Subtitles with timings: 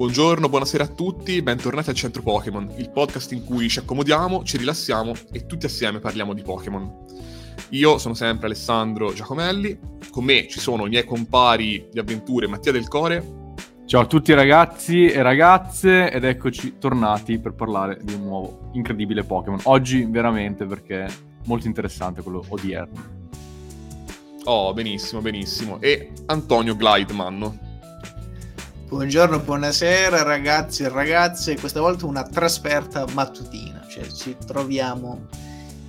[0.00, 4.56] Buongiorno, buonasera a tutti, bentornati al Centro Pokémon, il podcast in cui ci accomodiamo, ci
[4.56, 7.04] rilassiamo e tutti assieme parliamo di Pokémon.
[7.68, 9.78] Io sono sempre Alessandro Giacomelli,
[10.10, 13.52] con me ci sono i miei compari di avventure Mattia Del Core.
[13.84, 19.22] Ciao a tutti ragazzi e ragazze ed eccoci tornati per parlare di un nuovo incredibile
[19.22, 19.60] Pokémon.
[19.64, 21.12] Oggi veramente perché è
[21.44, 23.18] molto interessante quello odierno.
[24.44, 25.78] Oh, benissimo, benissimo.
[25.78, 27.68] E Antonio Glideman.
[28.90, 31.56] Buongiorno, buonasera ragazzi e ragazze.
[31.56, 35.28] Questa volta una trasferta mattutina, cioè ci troviamo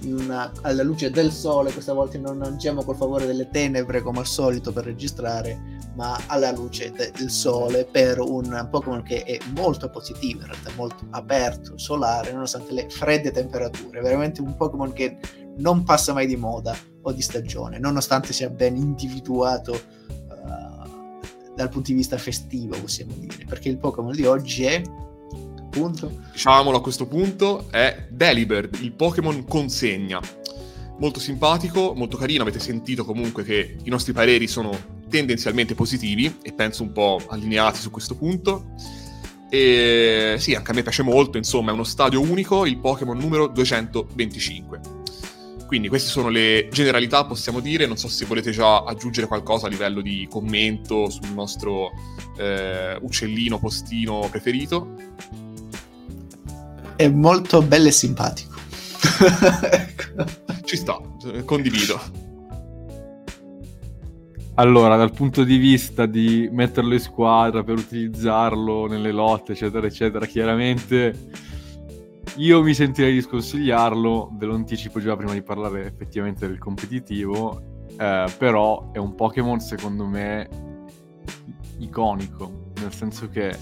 [0.03, 1.73] una, alla luce del sole.
[1.73, 6.51] Questa volta non andiamo col favore delle tenebre come al solito per registrare, ma alla
[6.51, 12.31] luce del sole per un Pokémon che è molto positivo, in realtà molto aperto, solare,
[12.31, 13.99] nonostante le fredde temperature.
[13.99, 15.17] Veramente un Pokémon che
[15.57, 19.99] non passa mai di moda o di stagione, nonostante sia ben individuato
[21.55, 24.81] dal punto di vista festivo, possiamo dire, perché il Pokémon di oggi è
[25.57, 30.19] appunto diciamolo a questo punto è Delibird, il Pokémon consegna.
[30.99, 36.53] Molto simpatico, molto carino, avete sentito comunque che i nostri pareri sono tendenzialmente positivi e
[36.53, 38.73] penso un po' allineati su questo punto.
[39.49, 43.47] E sì, anche a me piace molto, insomma, è uno stadio unico, il Pokémon numero
[43.47, 45.00] 225.
[45.71, 47.85] Quindi queste sono le generalità, possiamo dire.
[47.85, 51.91] Non so se volete già aggiungere qualcosa a livello di commento sul nostro
[52.37, 54.95] eh, uccellino postino preferito.
[56.93, 58.53] È molto bello e simpatico.
[60.65, 60.99] Ci sta,
[61.45, 62.01] condivido.
[64.55, 70.25] Allora, dal punto di vista di metterlo in squadra per utilizzarlo nelle lotte, eccetera, eccetera,
[70.25, 71.29] chiaramente
[72.41, 77.85] io mi sentirei di sconsigliarlo, ve lo anticipo già prima di parlare effettivamente del competitivo,
[77.99, 80.49] eh, però è un Pokémon secondo me
[81.77, 83.55] iconico, nel senso che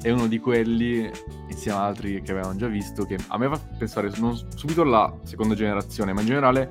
[0.00, 1.10] è uno di quelli,
[1.50, 5.14] insieme ad altri che avevamo già visto, che a me fa pensare non subito alla
[5.24, 6.70] seconda generazione, ma in generale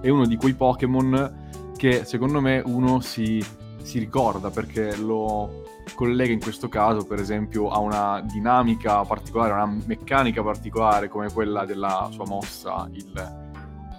[0.00, 3.40] è uno di quei Pokémon che secondo me uno si,
[3.86, 5.62] si ricorda perché lo
[5.94, 11.30] collega in questo caso per esempio a una dinamica particolare, a una meccanica particolare come
[11.32, 13.12] quella della sua mossa, il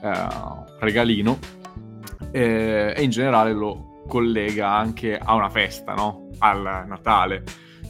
[0.04, 0.28] eh,
[0.80, 1.40] regalino,
[2.32, 6.28] e, e in generale lo collega anche a una festa, no?
[6.40, 7.44] al Natale.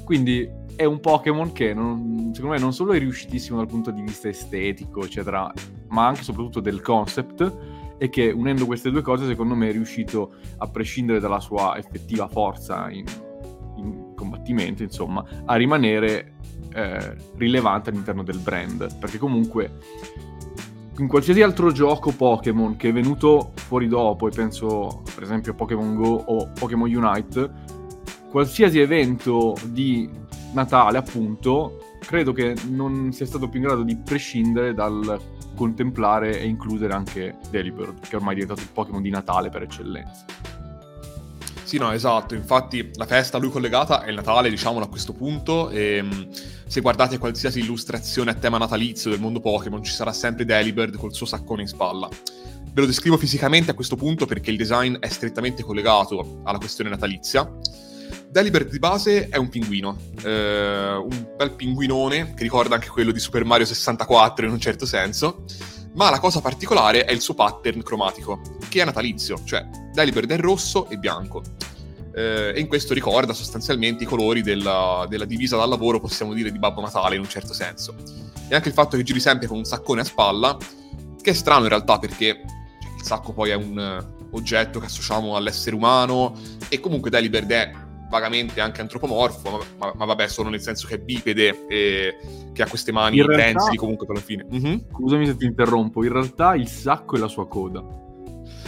[0.06, 4.04] Quindi è un Pokémon che non, secondo me non solo è riuscitissimo dal punto di
[4.04, 5.52] vista estetico, eccetera,
[5.88, 9.72] ma anche e soprattutto del concept e che unendo queste due cose secondo me è
[9.72, 13.06] riuscito a prescindere dalla sua effettiva forza in,
[13.78, 16.36] in combattimento, insomma, a rimanere
[16.74, 18.98] eh, rilevante all'interno del brand.
[18.98, 19.72] Perché comunque
[20.98, 25.56] in qualsiasi altro gioco Pokémon che è venuto fuori dopo, e penso per esempio a
[25.56, 27.52] Pokémon Go o Pokémon Unite,
[28.30, 30.10] qualsiasi evento di
[30.54, 35.20] Natale, appunto, credo che non sia stato più in grado di prescindere dal
[35.58, 40.26] contemplare e includere anche Delibird, che ormai è diventato il Pokémon di Natale per eccellenza.
[41.64, 42.34] Sì, no, esatto.
[42.34, 45.70] Infatti la festa a lui collegata è il Natale, diciamolo a questo punto.
[45.70, 46.30] E, ehm,
[46.66, 51.14] se guardate qualsiasi illustrazione a tema natalizio del mondo Pokémon, ci sarà sempre Delibird col
[51.14, 52.08] suo saccone in spalla.
[52.08, 56.90] Ve lo descrivo fisicamente a questo punto perché il design è strettamente collegato alla questione
[56.90, 57.52] natalizia.
[58.30, 63.20] Delibird di base è un pinguino, eh, un bel pinguinone che ricorda anche quello di
[63.20, 65.44] Super Mario 64 in un certo senso
[65.98, 70.38] ma la cosa particolare è il suo pattern cromatico, che è natalizio, cioè Delibird è
[70.38, 71.42] rosso e bianco.
[72.14, 76.52] Eh, e in questo ricorda sostanzialmente i colori della, della, divisa da lavoro, possiamo dire,
[76.52, 77.96] di Babbo Natale in un certo senso.
[78.48, 80.56] E anche il fatto che giri sempre con un saccone a spalla,
[81.20, 82.44] che è strano in realtà perché
[82.80, 86.38] cioè, il sacco poi è un oggetto che associamo all'essere umano
[86.70, 87.72] e comunque Delibird è
[88.10, 92.18] vagamente anche antropomorfo, ma, ma, vabbè, solo nel senso che è bipede e
[92.54, 94.46] che ha queste mani tensili comunque per la fine.
[94.52, 94.78] Mm-hmm.
[94.92, 98.06] Scusami se ti interrompo, in realtà il sacco è la sua coda.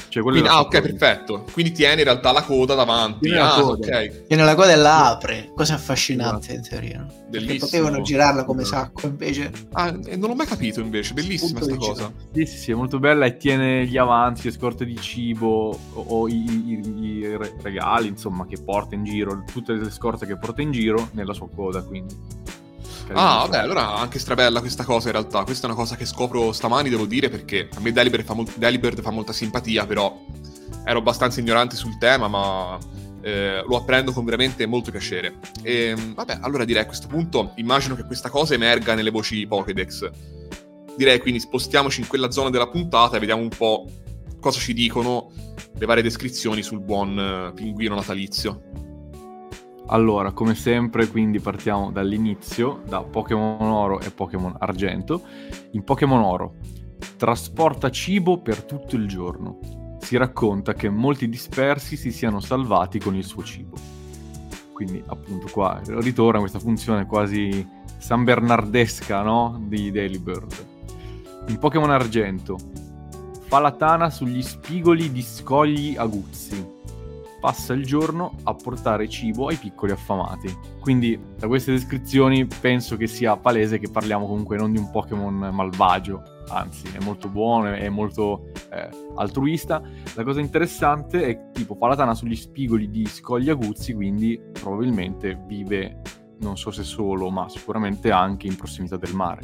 [0.09, 1.45] Cioè, Quindi, ah, ok, perfetto.
[1.51, 3.27] Quindi tiene in realtà la coda davanti.
[3.27, 4.25] Tiene ah, ok.
[4.27, 5.51] Tiene la coda e la apre.
[5.55, 7.05] Cosa affascinante in teoria.
[7.29, 7.59] Bellissimo.
[7.59, 9.51] potevano girarla come sacco, invece.
[9.73, 11.13] Ah, non l'ho mai capito, invece.
[11.13, 12.11] Bellissima questa cosa.
[12.33, 16.03] Sì, sì, sì, è molto bella e tiene gli avanzi, le scorte di cibo o,
[16.07, 20.63] o i, i, i, regali, insomma, che porta in giro, tutte le scorte che porta
[20.63, 22.15] in giro nella sua coda, quindi.
[23.13, 25.43] Ah, vabbè, allora anche strabella questa cosa in realtà.
[25.43, 28.51] Questa è una cosa che scopro stamani, devo dire, perché a me Delibird fa, mol-
[28.55, 30.19] Delibird fa molta simpatia, però
[30.83, 32.77] ero abbastanza ignorante sul tema, ma
[33.21, 35.39] eh, lo apprendo con veramente molto piacere.
[35.61, 39.45] E ehm, vabbè, allora direi a questo punto, immagino che questa cosa emerga nelle voci
[39.45, 40.09] Pokédex.
[40.95, 43.85] Direi quindi spostiamoci in quella zona della puntata e vediamo un po'
[44.39, 45.31] cosa ci dicono
[45.77, 48.63] le varie descrizioni sul buon uh, pinguino natalizio.
[49.91, 55.23] Allora, come sempre, quindi partiamo dall'inizio, da Pokémon Oro e Pokémon Argento.
[55.71, 56.55] In Pokémon Oro
[57.17, 59.97] trasporta cibo per tutto il giorno.
[59.99, 63.77] Si racconta che molti dispersi si siano salvati con il suo cibo.
[64.73, 69.59] Quindi, appunto, qua ritorna questa funzione quasi san bernardesca, no?
[69.65, 70.67] Di Delibird.
[71.47, 72.57] In Pokémon Argento
[73.47, 76.77] fa la tana sugli spigoli di scogli aguzzi
[77.39, 80.53] passa il giorno a portare cibo ai piccoli affamati.
[80.79, 85.49] Quindi da queste descrizioni penso che sia palese che parliamo comunque non di un Pokémon
[85.53, 89.81] malvagio, anzi è molto buono, è molto eh, altruista.
[90.15, 96.01] La cosa interessante è che tipo Palatana sugli spigoli di scogli aguzzi, quindi probabilmente vive
[96.39, 99.41] non so se solo, ma sicuramente anche in prossimità del mare.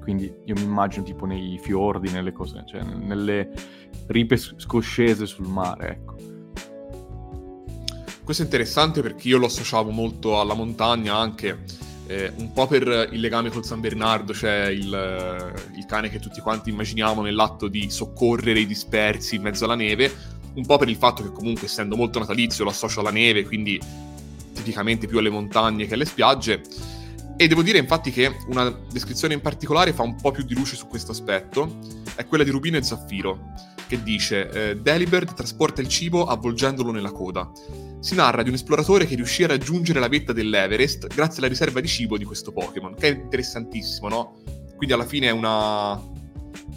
[0.00, 3.50] Quindi io mi immagino tipo nei fiordi, nelle cose, cioè nelle
[4.06, 6.29] ripe scoscese sul mare, ecco.
[8.30, 11.64] Questo è interessante perché io lo associavo molto alla montagna anche,
[12.06, 16.20] eh, un po' per il legame col San Bernardo, cioè il, eh, il, cane che
[16.20, 20.14] tutti quanti immaginiamo nell'atto di soccorrere i dispersi in mezzo alla neve,
[20.54, 23.80] un po' per il fatto che comunque essendo molto natalizio lo associo alla neve, quindi
[24.54, 26.62] tipicamente più alle montagne che alle spiagge.
[27.40, 30.76] E devo dire infatti che una descrizione in particolare fa un po' più di luce
[30.76, 31.78] su questo aspetto,
[32.14, 33.54] è quella di Rubino e Zaffiro,
[33.88, 37.50] che dice eh, Delibird trasporta il cibo avvolgendolo nella coda
[37.98, 41.80] si narra di un esploratore che riuscì a raggiungere la vetta dell'Everest grazie alla riserva
[41.80, 44.36] di cibo di questo Pokémon, che è interessantissimo, no?
[44.76, 45.98] Quindi alla fine è una...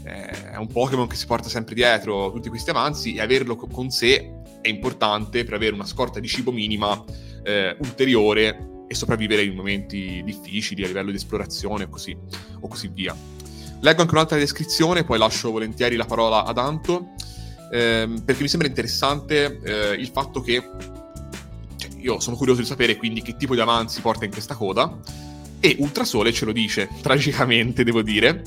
[0.01, 4.31] è un Pokémon che si porta sempre dietro tutti questi avanzi e averlo con sé
[4.61, 7.03] è importante per avere una scorta di cibo minima
[7.43, 12.15] eh, ulteriore e sopravvivere in momenti difficili a livello di esplorazione o così,
[12.59, 13.15] o così via.
[13.81, 17.09] Leggo anche un'altra descrizione, poi lascio volentieri la parola ad Anto,
[17.71, 20.63] ehm, perché mi sembra interessante eh, il fatto che
[21.97, 24.99] io sono curioso di sapere quindi che tipo di avanzi porta in questa coda.
[25.59, 28.43] E Ultrasole ce lo dice, tragicamente devo dire.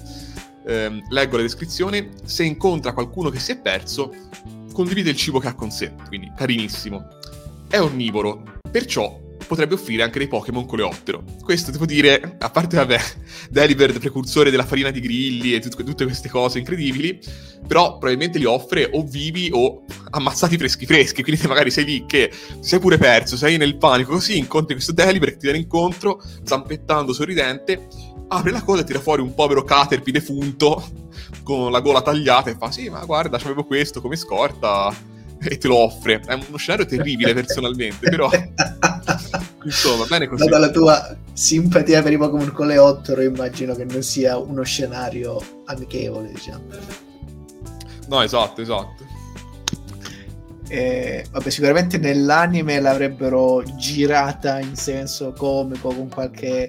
[0.64, 2.10] Eh, leggo la descrizione.
[2.24, 4.14] Se incontra qualcuno che si è perso,
[4.72, 5.92] condivide il cibo che ha con sé.
[6.06, 7.08] Quindi carinissimo.
[7.68, 11.22] È onnivoro, perciò potrebbe offrire anche dei Pokémon coleottero.
[11.42, 13.00] Questo devo dire, a parte vabbè,
[13.50, 17.18] Delibird, precursore della farina di grilli e tut- tutte queste cose incredibili,
[17.66, 22.30] però probabilmente li offre o vivi o ammazzati freschi freschi, quindi magari sei lì che
[22.60, 27.12] sei pure perso, sei nel panico, così incontri questo Delibird che ti viene incontro, zampettando
[27.12, 27.86] sorridente,
[28.28, 30.84] apre la coda e tira fuori un povero Caterpie defunto
[31.42, 35.14] con la gola tagliata e fa sì ma guarda c'avevo questo come scorta
[35.48, 36.20] e te lo offre.
[36.24, 38.30] È uno scenario terribile personalmente, però
[39.64, 40.46] insomma, bene così.
[40.46, 45.40] Dalla tua simpatia per i Pokémon con le 8, immagino che non sia uno scenario
[45.66, 46.64] amichevole, diciamo.
[48.08, 49.04] No, esatto, esatto.
[50.68, 56.68] Eh, vabbè, sicuramente nell'anime l'avrebbero girata in senso comico con qualche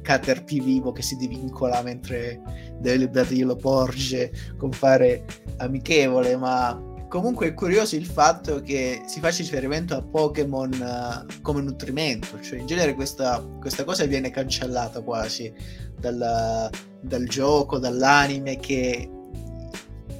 [0.00, 2.40] Caterpie vivo che si divincola mentre
[2.78, 5.24] Delibird glielo porge con fare
[5.58, 6.78] amichevole, ma
[7.14, 12.58] Comunque è curioso il fatto che si faccia riferimento a Pokémon uh, come nutrimento, cioè
[12.58, 15.54] in genere questa, questa cosa viene cancellata quasi
[15.96, 16.68] dal,
[17.00, 19.08] dal, gioco, dall'anime, che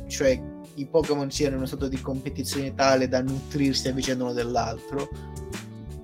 [0.06, 0.40] cioè
[0.74, 5.08] i Pokémon siano in uno stato di competizione tale da nutrirsi a vicenda uno dell'altro.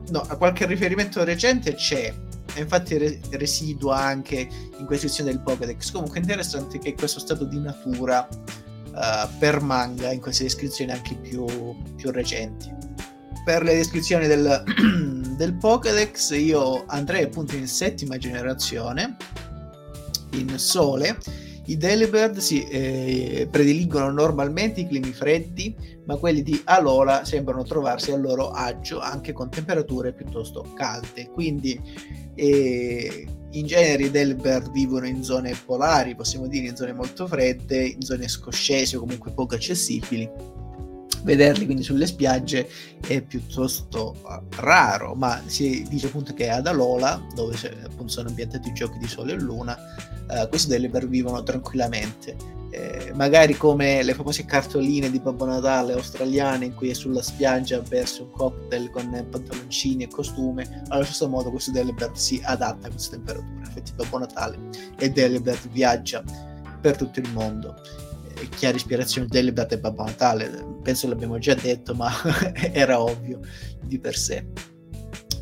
[0.09, 2.13] No, qualche riferimento recente c'è,
[2.53, 5.93] e infatti re- residua anche in questa sezione del Pokédex.
[5.93, 8.27] Comunque è interessante che questo stato di natura
[8.93, 11.47] uh, per manga in queste descrizioni anche più,
[11.97, 12.73] più recenti.
[13.45, 14.63] Per le descrizioni del,
[15.37, 19.17] del Pokédex io andrei appunto in settima generazione,
[20.33, 21.19] in sole.
[21.67, 28.11] I Delibird si eh, prediligono normalmente i climi freddi, ma quelli di Alola sembrano trovarsi
[28.11, 31.31] a loro agio anche con temperature piuttosto calde.
[31.31, 31.81] Quindi
[32.35, 37.85] eh, in genere i Delbert vivono in zone polari, possiamo dire in zone molto fredde,
[37.85, 40.29] in zone scoscese o comunque poco accessibili.
[41.23, 42.69] Vederli quindi sulle spiagge
[43.07, 48.69] è piuttosto uh, raro, ma si dice appunto che ad Alola, dove appunto sono ambientati
[48.69, 49.77] i giochi di Sole e Luna,
[50.29, 56.67] uh, questi Delbert vivono tranquillamente eh, magari come le famose cartoline di Babbo Natale australiane
[56.67, 61.51] in cui è sulla spiaggia verso un cocktail con pantaloncini e costume, allo stesso modo
[61.51, 63.59] questo Delibird si adatta a queste temperature.
[63.59, 64.59] Infatti Babbo Natale
[64.99, 66.23] e Delibird viaggia
[66.81, 67.75] per tutto il mondo.
[68.35, 72.11] Eh, chiara ispirazione Delibird e Babbo Natale, penso l'abbiamo già detto, ma
[72.73, 73.41] era ovvio
[73.83, 74.47] di per sé.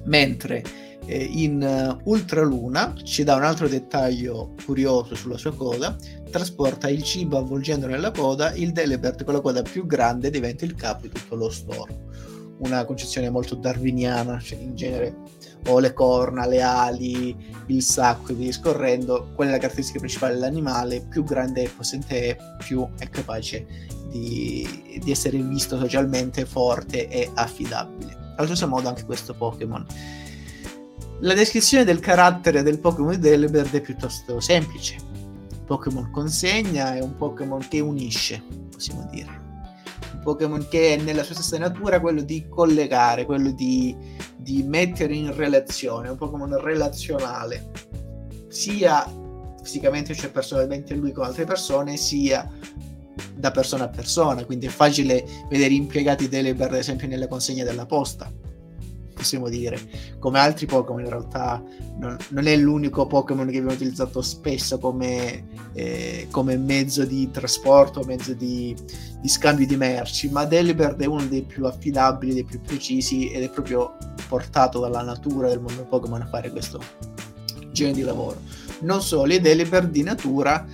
[0.04, 5.96] Mentre eh, in uh, Ultraluna ci dà un altro dettaglio curioso sulla sua coda,
[6.30, 10.74] trasporta il cibo avvolgendo nella coda, il Delibird con la coda più grande diventa il
[10.74, 12.06] capo di tutto lo stormo.
[12.58, 15.16] una concezione molto darwiniana, cioè in genere
[15.68, 17.36] o le corna, le ali,
[17.66, 22.20] il sacco e via discorrendo, quella è la caratteristica principale dell'animale, più grande e possente
[22.20, 23.66] è, più è capace
[24.10, 28.16] di, di essere visto socialmente forte e affidabile.
[28.36, 29.84] Allo stesso modo anche questo Pokémon.
[31.20, 34.96] La descrizione del carattere del Pokémon di Delibird è piuttosto semplice.
[35.66, 39.28] Pokémon consegna è un Pokémon che unisce, possiamo dire.
[40.14, 43.96] Un Pokémon che è nella sua stessa natura quello di collegare, quello di,
[44.36, 47.68] di mettere in relazione, un Pokémon relazionale,
[48.46, 49.04] sia
[49.60, 52.48] fisicamente, cioè personalmente lui con altre persone, sia
[53.34, 57.86] da persona a persona, quindi è facile vedere impiegati Deleber ad esempio nelle consegne della
[57.86, 58.32] posta,
[59.18, 59.78] possiamo dire,
[60.20, 61.62] come altri Pokémon in realtà
[61.98, 68.04] non, non è l'unico Pokémon che viene utilizzato spesso come, eh, come mezzo di trasporto,
[68.06, 68.74] mezzo di,
[69.20, 73.42] di scambio di merci, ma Delibird è uno dei più affidabili, dei più precisi ed
[73.42, 73.96] è proprio
[74.28, 76.80] portato dalla natura del mondo Pokémon a fare questo
[77.72, 78.40] genere di lavoro.
[78.80, 80.64] Non solo, i Delibird di natura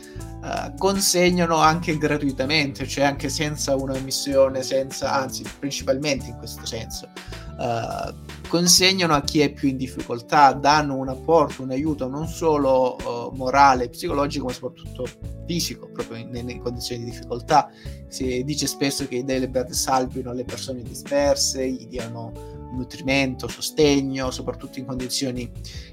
[0.44, 7.08] Uh, consegnano anche gratuitamente, cioè anche senza una missione, senza, anzi, principalmente in questo senso.
[7.56, 8.12] Uh,
[8.54, 13.34] consegnano a chi è più in difficoltà, danno un apporto, un aiuto non solo uh,
[13.34, 15.08] morale, psicologico, ma soprattutto
[15.44, 17.68] fisico, proprio in, condizioni di difficoltà.
[18.06, 22.30] Si dice spesso che i Delibird salvino le persone disperse, gli diano
[22.76, 25.50] nutrimento, sostegno, soprattutto in condizioni,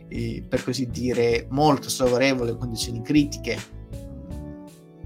[0.10, 3.58] eh, per così dire, molto sfavorevoli, condizioni critiche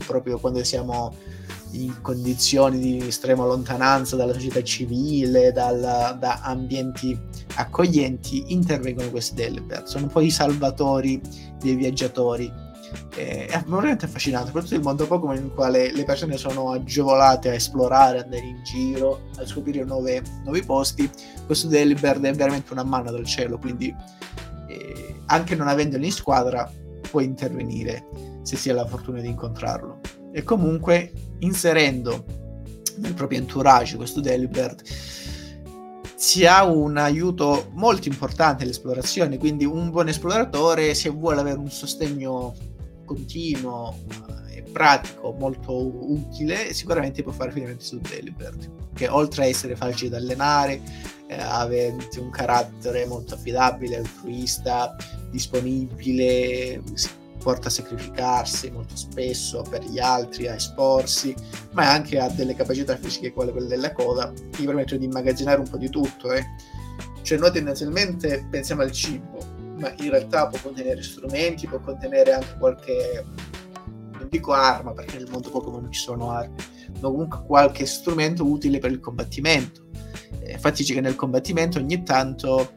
[0.05, 1.15] proprio quando siamo
[1.83, 7.17] in condizioni di estrema lontananza dalla società civile, dal, da ambienti
[7.55, 9.85] accoglienti, intervengono questi Delibird.
[9.85, 11.21] Sono un po' i salvatori
[11.59, 12.51] dei viaggiatori.
[13.15, 17.53] Eh, è veramente affascinante, soprattutto il mondo Pokémon in quale le persone sono agevolate a
[17.53, 21.09] esplorare, andare in giro, a scoprire nuove, nuovi posti.
[21.45, 23.93] Questo Delibird è veramente una mano dal cielo, quindi
[24.67, 26.71] eh, anche non avendolo in squadra
[27.09, 28.07] puoi intervenire
[28.43, 29.99] se si ha la fortuna di incontrarlo.
[30.35, 32.25] E comunque inserendo
[32.97, 34.81] nel proprio entourage questo Delibird
[36.15, 41.69] si ha un aiuto molto importante all'esplorazione, quindi un buon esploratore se vuole avere un
[41.69, 42.53] sostegno
[43.05, 43.95] continuo
[44.49, 50.09] e pratico molto utile, sicuramente può fare affidamento su Delibird, che oltre a essere facile
[50.09, 50.81] da allenare,
[51.27, 54.95] eh, avente un carattere molto affidabile, altruista,
[55.31, 56.81] disponibile,
[57.45, 61.35] porta a sacrificarsi molto spesso per gli altri, a esporsi,
[61.73, 65.59] ma anche ha delle capacità fisiche quale quelle della coda che gli permettono di immagazzinare
[65.59, 66.31] un po' di tutto.
[66.31, 66.43] Eh.
[67.21, 69.37] Cioè noi tendenzialmente pensiamo al cibo,
[69.77, 73.25] ma in realtà può contenere strumenti, può contenere anche qualche,
[74.13, 76.55] non dico arma perché nel mondo Pokémon non ci sono armi,
[76.99, 79.85] ma comunque qualche strumento utile per il combattimento.
[80.39, 82.74] Eh, infatti dice che nel combattimento ogni tanto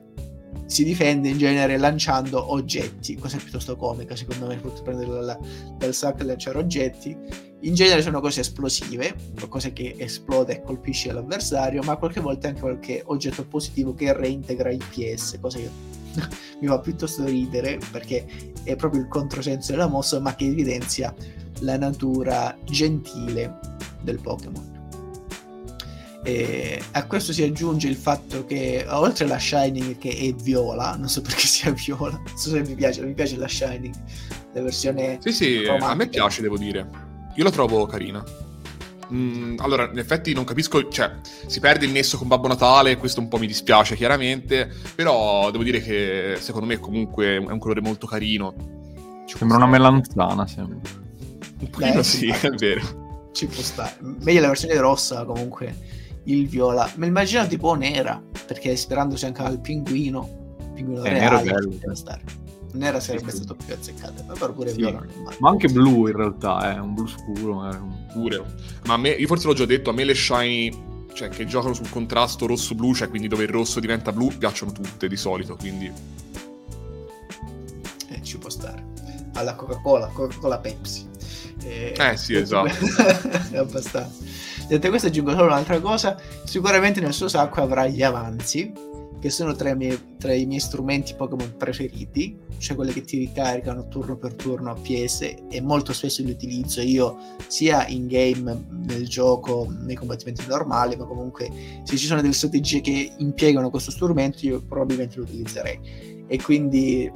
[0.69, 5.39] si difende in genere lanciando oggetti, cosa piuttosto comica secondo me, potete prendere dal,
[5.79, 7.17] dal sacco e lanciare oggetti.
[7.63, 12.61] In genere sono cose esplosive, qualcosa che esplode e colpisce l'avversario, ma qualche volta anche
[12.61, 15.71] qualche oggetto positivo che reintegra il PS, cosa che
[16.61, 21.15] mi fa piuttosto ridere perché è proprio il controsenso della mossa, ma che evidenzia
[21.61, 23.59] la natura gentile
[24.03, 24.68] del Pokémon.
[26.29, 31.09] E a questo si aggiunge il fatto che oltre alla Shining che è viola, non
[31.09, 33.95] so perché sia viola, non so se mi piace, mi piace la Shining,
[34.53, 35.17] la versione...
[35.23, 35.91] Sì, sì, romantica.
[35.91, 36.87] a me piace, devo dire.
[37.35, 38.23] Io la trovo carina.
[39.11, 41.13] Mm, allora, in effetti non capisco, cioè,
[41.47, 45.65] si perde il nesso con Babbo Natale, questo un po' mi dispiace chiaramente, però devo
[45.65, 49.25] dire che secondo me comunque è un colore molto carino.
[49.27, 50.77] Ci sembra una melanzana, sembra.
[51.61, 53.31] Un pochino Beh, sì, è vero.
[53.33, 53.97] Ci può stare.
[54.01, 55.97] Meglio la versione rossa comunque
[56.29, 56.91] il viola.
[56.97, 61.95] Me immagino tipo nera, perché ispirandosi anche al pinguino, pinguino eh, reale, nero bello.
[61.95, 62.23] Stare.
[62.73, 64.77] Nera sarebbe sì, stato più azzeccata, però pure sì.
[64.77, 65.03] viola
[65.39, 67.69] Ma anche blu in realtà, è eh, un blu scuro.
[67.69, 68.07] È un...
[68.13, 68.45] Pure.
[68.85, 71.73] Ma a me, io forse l'ho già detto, a me le shiny, cioè che giocano
[71.73, 75.91] sul contrasto rosso-blu, cioè quindi dove il rosso diventa blu, piacciono tutte di solito, quindi...
[78.11, 78.85] Eh, ci può stare.
[79.33, 81.07] Alla Coca-Cola, Coca-Cola Pepsi.
[81.63, 82.71] Eh, eh sì, esatto.
[83.57, 84.28] abbastanza.
[84.69, 88.71] Detto questo aggiungo solo un'altra cosa, sicuramente nel suo sacco avrà gli avanzi,
[89.19, 93.17] che sono tra i miei, tra i miei strumenti Pokémon preferiti, cioè quelli che ti
[93.17, 98.67] ricaricano turno per turno a PS e molto spesso li utilizzo io sia in game,
[98.87, 101.51] nel gioco, nei combattimenti normali, ma comunque
[101.85, 106.27] se ci sono delle strategie che impiegano questo strumento io probabilmente lo utilizzerei.
[106.27, 107.11] E quindi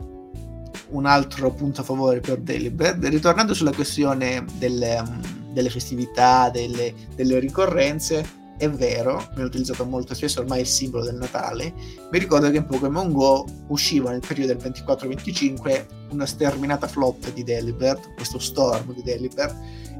[0.88, 3.04] un altro punto a favore per Delibird.
[3.04, 5.04] Ritornando sulla questione del...
[5.06, 10.68] Um, delle festività, delle, delle ricorrenze, è vero, viene utilizzato molto spesso, ormai è il
[10.68, 11.72] simbolo del Natale.
[12.12, 17.42] Mi ricordo che in Pokémon Go usciva nel periodo del 24-25 una sterminata flotta di
[17.42, 19.52] Delibird, questo storm di Delibird,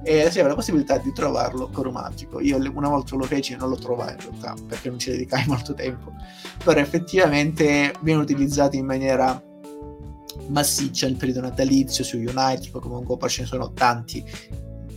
[0.04, 2.40] e si aveva la possibilità di trovarlo cromatico.
[2.40, 5.44] Io una volta lo feci e non lo trovai in realtà, perché non ci dedicai
[5.49, 6.12] molto tempo,
[6.62, 9.42] però effettivamente viene utilizzato in maniera
[10.49, 14.25] massiccia nel periodo natalizio su Unite, Pokémon Go, poi ce ne sono tanti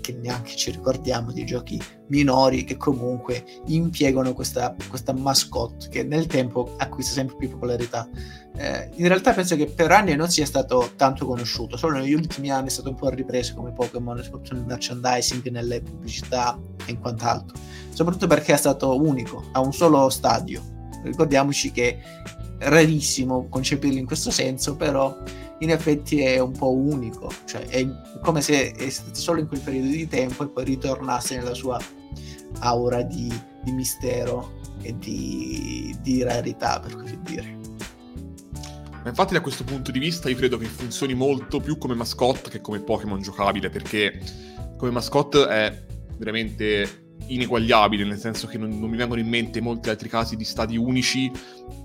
[0.06, 6.28] che neanche ci ricordiamo di giochi minori che comunque impiegano questa, questa mascotte che nel
[6.28, 8.08] tempo acquista sempre più popolarità.
[8.56, 12.52] Eh, in realtà penso che per anni non sia stato tanto conosciuto, solo negli ultimi
[12.52, 17.00] anni è stato un po' ripreso come Pokémon, soprattutto nel merchandising, nelle pubblicità e in
[17.00, 17.58] quant'altro,
[17.90, 20.62] soprattutto perché è stato unico, ha un solo stadio.
[21.04, 22.00] Ricordiamoci che
[22.60, 25.18] rarissimo concepirlo in questo senso, però
[25.60, 27.88] in effetti è un po' unico, cioè è
[28.22, 31.80] come se è stato solo in quel periodo di tempo e poi ritornasse nella sua
[32.60, 33.32] aura di,
[33.64, 37.58] di mistero e di, di rarità, per così dire.
[39.04, 42.50] Ma infatti da questo punto di vista io credo che funzioni molto più come mascotte
[42.50, 44.20] che come Pokémon giocabile, perché
[44.78, 45.86] come mascotte è
[46.18, 50.44] veramente ineguagliabile, nel senso che non, non, mi vengono in mente molti altri casi di
[50.44, 51.32] stadi unici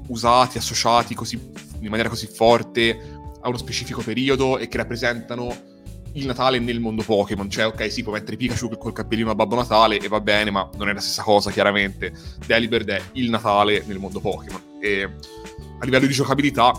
[0.08, 1.36] usati, associati così,
[1.80, 5.68] in maniera così forte a uno specifico periodo e che rappresentano
[6.12, 7.48] il Natale nel mondo Pokémon.
[7.48, 10.68] Cioè, ok, sì, può mettere Pikachu col cappellino a Babbo Natale e va bene, ma
[10.76, 12.12] non è la stessa cosa, chiaramente.
[12.44, 14.60] Delibird è il Natale nel mondo Pokémon.
[14.80, 16.72] E a livello di giocabilità,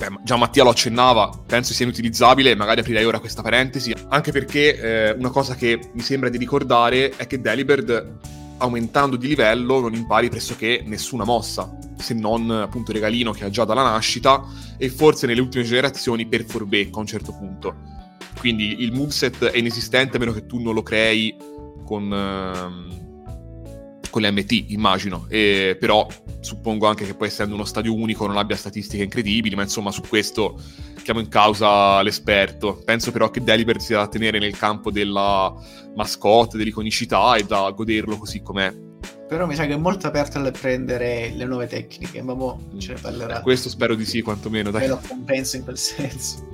[0.00, 4.80] beh, già Mattia lo accennava, penso sia inutilizzabile, magari aprirei ora questa parentesi, anche perché
[4.80, 8.18] eh, una cosa che mi sembra di ricordare è che Delibird
[8.58, 13.64] aumentando di livello non impari pressoché nessuna mossa, se non appunto regalino che ha già
[13.64, 14.44] dalla nascita
[14.76, 17.74] e forse nelle ultime generazioni per furbecca a un certo punto.
[18.38, 21.34] Quindi il moveset è inesistente a meno che tu non lo crei
[21.84, 23.09] con, uh,
[24.10, 25.26] con le MT, immagino.
[25.28, 26.06] E, però
[26.40, 30.02] suppongo anche che poi essendo uno stadio unico non abbia statistiche incredibili, ma insomma su
[30.02, 30.60] questo
[31.02, 32.82] chiamo in causa l'esperto.
[32.84, 35.54] Penso però che Delibird sia da tenere nel campo della
[35.94, 38.88] mascotte, dell'iconicità e da goderlo così com'è.
[39.28, 42.94] Però mi sa che è molto aperto a prendere le nuove tecniche, ma boh, ce
[42.94, 43.40] ne parlerà.
[43.42, 44.72] Questo spero di sì, quantomeno.
[44.72, 44.82] Dai.
[44.82, 46.48] Me lo compenso in quel senso.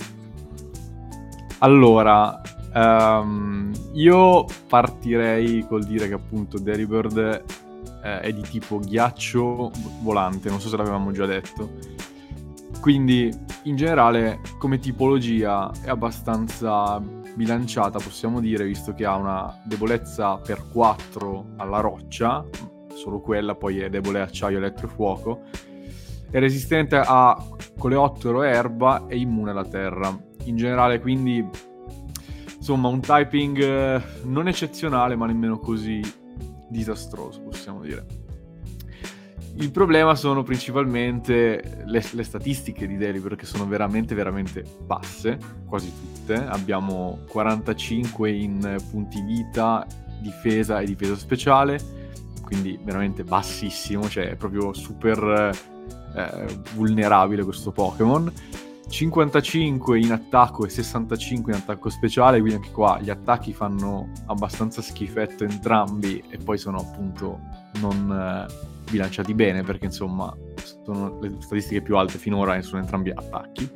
[1.61, 2.39] Allora,
[2.77, 7.45] um, io partirei col dire che appunto Delibird
[8.05, 9.71] eh, è di tipo ghiaccio
[10.03, 12.05] volante, non so se l'avevamo già detto
[12.87, 17.01] quindi in generale come tipologia è abbastanza
[17.35, 22.47] bilanciata, possiamo dire, visto che ha una debolezza per 4 alla roccia,
[22.95, 25.43] solo quella poi è debole acciaio, elettro e fuoco,
[26.31, 27.37] è resistente a
[27.77, 30.17] coleottero e erba e immune alla terra.
[30.45, 31.45] In generale quindi
[32.67, 36.01] insomma un typing eh, non eccezionale ma nemmeno così
[36.69, 38.05] disastroso possiamo dire.
[39.59, 45.93] Il problema sono principalmente le, le statistiche di Deliver che sono veramente veramente basse, quasi
[45.95, 46.35] tutte.
[46.35, 49.87] Abbiamo 45 in punti vita,
[50.21, 51.79] difesa e difesa speciale,
[52.43, 55.53] quindi veramente bassissimo, cioè è proprio super
[56.17, 58.31] eh, vulnerabile questo Pokémon.
[58.89, 64.83] 55 in attacco e 65 in attacco speciale, quindi anche qua gli attacchi fanno abbastanza
[64.83, 67.41] schifetto entrambi e poi sono appunto
[67.81, 68.47] non...
[68.49, 70.35] Eh, bilanciati bene perché insomma
[70.85, 73.71] sono le statistiche più alte finora su entrambi gli attacchi.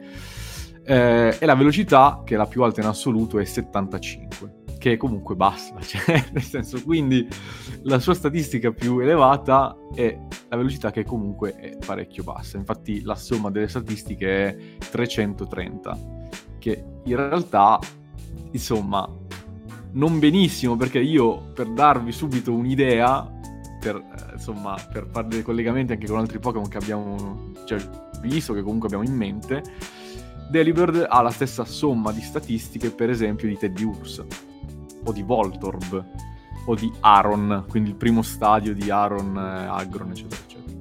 [0.82, 5.36] Eh, e la velocità, che è la più alta in assoluto, è 75, che comunque
[5.36, 7.28] basta, cioè, nel senso, quindi
[7.82, 12.56] la sua statistica più elevata è la velocità che comunque è parecchio bassa.
[12.56, 14.56] Infatti la somma delle statistiche è
[14.90, 15.98] 330,
[16.58, 17.78] che in realtà,
[18.52, 19.06] insomma,
[19.92, 23.30] non benissimo, perché io, per darvi subito un'idea,
[23.78, 27.76] per, eh, insomma, per fare dei collegamenti anche con altri Pokémon che abbiamo già
[28.22, 29.62] visto, che comunque abbiamo in mente,
[30.48, 34.24] Delibird ha la stessa somma di statistiche, per esempio, di Teddy Urs,
[35.04, 36.04] o di Voltorb,
[36.66, 40.78] o di Aron, quindi il primo stadio di Aron, eh, Agron, eccetera, eccetera.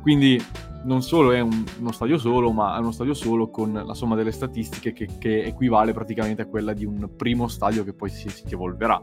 [0.00, 0.42] Quindi
[0.84, 4.14] non solo è un, uno stadio solo, ma è uno stadio solo con la somma
[4.14, 8.28] delle statistiche che, che equivale praticamente a quella di un primo stadio che poi si,
[8.28, 9.02] si evolverà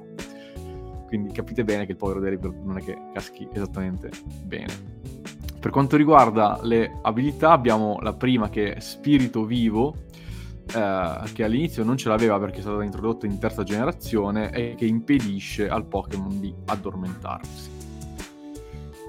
[1.14, 4.10] quindi capite bene che il povero Derrick non è che caschi esattamente
[4.44, 4.74] bene.
[5.60, 9.94] Per quanto riguarda le abilità, abbiamo la prima che è Spirito Vivo,
[10.74, 14.86] eh, che all'inizio non ce l'aveva perché è stata introdotta in terza generazione e che
[14.86, 17.72] impedisce al Pokémon di addormentarsi.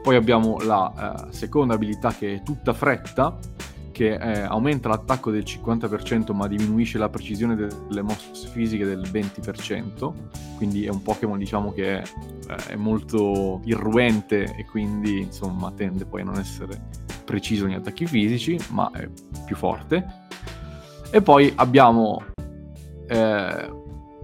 [0.03, 3.39] Poi abbiamo la eh, seconda abilità che è tutta fretta,
[3.91, 10.13] che eh, aumenta l'attacco del 50% ma diminuisce la precisione delle mosse fisiche del 20%
[10.57, 12.05] quindi è un Pokémon diciamo che eh,
[12.69, 16.91] è molto irruente e quindi insomma tende poi a non essere
[17.25, 19.09] preciso negli attacchi fisici, ma è
[19.45, 20.24] più forte.
[21.15, 22.21] E poi abbiamo
[23.07, 23.71] eh,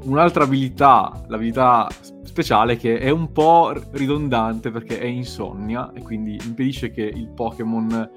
[0.02, 1.86] un'altra abilità, l'abilità
[2.24, 8.10] speciale che è un po' ridondante perché è insonnia e quindi impedisce che il Pokémon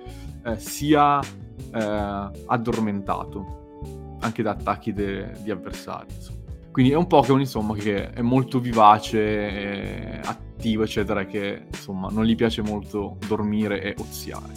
[0.43, 6.07] eh, sia eh, addormentato anche da attacchi de- di avversari.
[6.12, 6.39] Insomma.
[6.71, 12.33] Quindi è un Pokémon insomma che è molto vivace, attivo eccetera che insomma non gli
[12.33, 14.51] piace molto dormire e oziare.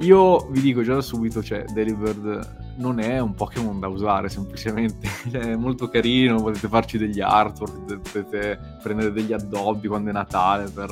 [0.00, 5.08] Io vi dico già da subito, cioè Delibird non è un Pokémon da usare semplicemente,
[5.30, 10.68] cioè, è molto carino, potete farci degli artwork, potete prendere degli addobbi quando è Natale
[10.70, 10.90] per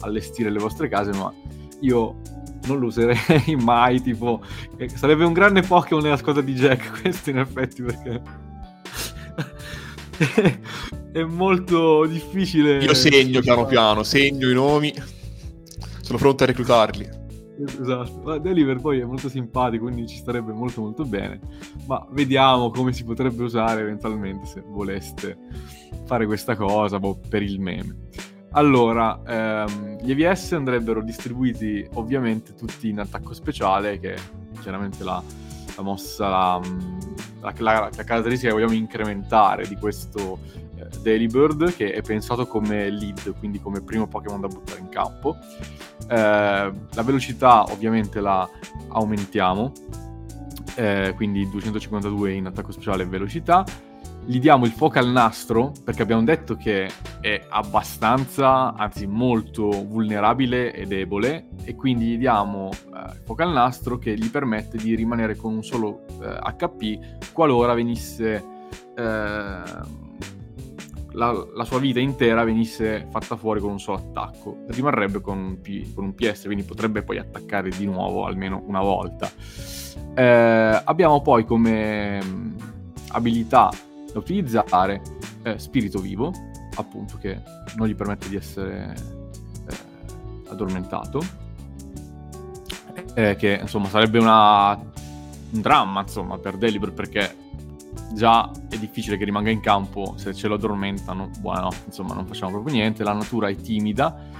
[0.00, 1.32] allestire le vostre case, ma
[1.80, 2.20] io
[2.66, 4.42] non lo userei mai, tipo,
[4.76, 8.22] eh, sarebbe un grande Pokémon nella squadra di Jack questo in effetti perché
[11.12, 12.78] è molto difficile.
[12.78, 14.94] Io segno piano piano, segno i nomi,
[16.00, 17.22] sono pronto a reclutarli.
[17.56, 21.38] Esatto, ma Deliver poi è molto simpatico, quindi ci starebbe molto molto bene,
[21.86, 25.38] ma vediamo come si potrebbe usare eventualmente se voleste
[26.04, 27.96] fare questa cosa boh, per il meme.
[28.56, 34.20] Allora, ehm, gli EVS andrebbero distribuiti ovviamente tutti in attacco speciale, che è
[34.60, 35.22] chiaramente la,
[35.76, 36.60] la mossa, la,
[37.40, 40.38] la, la, caratteristica che vogliamo incrementare di questo
[40.76, 45.36] eh, Delibird, che è pensato come lead, quindi come primo Pokémon da buttare in campo.
[46.08, 48.48] Eh, la velocità ovviamente la
[48.88, 49.72] aumentiamo,
[50.76, 53.64] eh, quindi 252 in attacco speciale e velocità.
[54.26, 56.90] Gli diamo il focal nastro perché abbiamo detto che
[57.20, 63.98] è abbastanza, anzi molto vulnerabile e debole e quindi gli diamo eh, il focal nastro
[63.98, 68.42] che gli permette di rimanere con un solo eh, HP qualora venisse
[68.96, 69.62] eh,
[71.14, 74.64] la, la, sua vita intera venisse fatta fuori con un solo attacco.
[74.68, 78.80] Rimarrebbe con un, P, con un PS, quindi potrebbe poi attaccare di nuovo almeno una
[78.80, 79.30] volta.
[80.14, 82.56] Eh, abbiamo poi come mm,
[83.10, 83.70] abilità
[84.12, 85.02] da utilizzare
[85.42, 86.32] eh, spirito vivo,
[86.76, 87.40] appunto che
[87.76, 88.94] non gli permette di essere
[89.68, 91.20] eh, addormentato,
[93.14, 97.42] eh, che insomma sarebbe una, un dramma insomma per Delibir perché
[98.14, 102.52] già è difficile che rimanga in campo se ce lo addormentano, buonanotte, insomma non facciamo
[102.52, 104.30] proprio niente, la natura è timida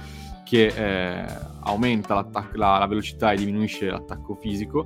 [0.43, 1.25] che eh,
[1.63, 4.85] aumenta la, la, velocità e diminuisce l'attacco fisico.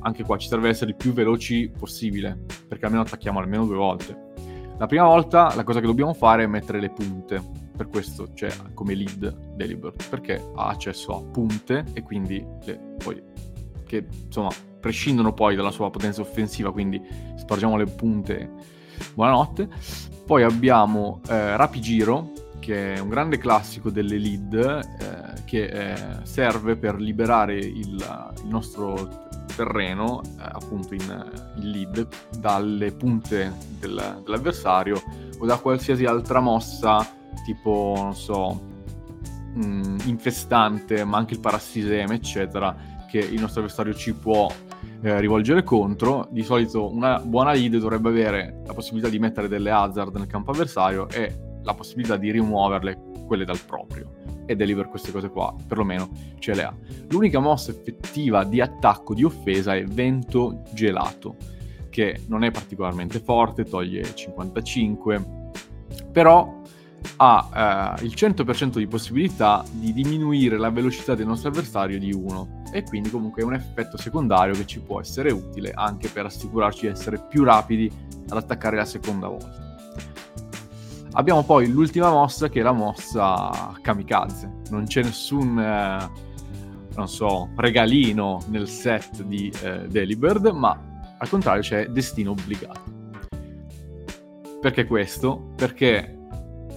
[0.00, 4.26] Anche qua ci serve essere il più veloci possibile, perché almeno attacchiamo almeno due volte.
[4.78, 7.42] La prima volta la cosa che dobbiamo fare è mettere le punte,
[7.74, 13.20] per questo c'è come lead Delibird, perché ha accesso a punte e quindi le, poi,
[13.86, 17.00] che insomma prescindono poi dalla sua potenza offensiva, quindi
[17.36, 18.50] spargiamo le punte,
[19.14, 19.68] buonanotte.
[20.24, 26.76] Poi abbiamo eh, Rapigiro, che è un grande classico delle lead, eh, che eh, serve
[26.76, 32.06] per liberare il, il nostro terreno, eh, appunto in, in, lead,
[32.38, 35.02] dalle punte del, dell'avversario
[35.38, 37.06] o da qualsiasi altra mossa,
[37.44, 38.60] tipo, non so,
[39.54, 42.76] mh, mm, infestante, ma anche il parassiseme, eccetera,
[43.08, 44.50] che il nostro avversario ci può
[45.02, 46.28] eh, rivolgere contro.
[46.30, 50.50] Di solito una buona lead dovrebbe avere la possibilità di mettere delle hazard nel campo
[50.50, 56.08] avversario e la possibilità di rimuoverle quelle dal proprio e deliver queste cose qua, perlomeno
[56.38, 56.74] ce le ha.
[57.08, 61.36] L'unica mossa effettiva di attacco, di offesa è vento gelato,
[61.90, 65.24] che non è particolarmente forte, toglie 55,
[66.10, 66.57] però
[67.16, 72.62] ha eh, il 100% di possibilità di diminuire la velocità del nostro avversario di 1
[72.72, 76.82] e quindi comunque è un effetto secondario che ci può essere utile anche per assicurarci
[76.82, 77.90] di essere più rapidi
[78.28, 79.66] ad attaccare la seconda volta.
[81.12, 84.60] Abbiamo poi l'ultima mossa che è la mossa kamikaze.
[84.70, 86.10] Non c'è nessun, eh,
[86.94, 90.78] non so, regalino nel set di eh, Delibird, ma
[91.18, 92.96] al contrario c'è destino obbligato.
[94.60, 95.52] Perché questo?
[95.56, 96.17] Perché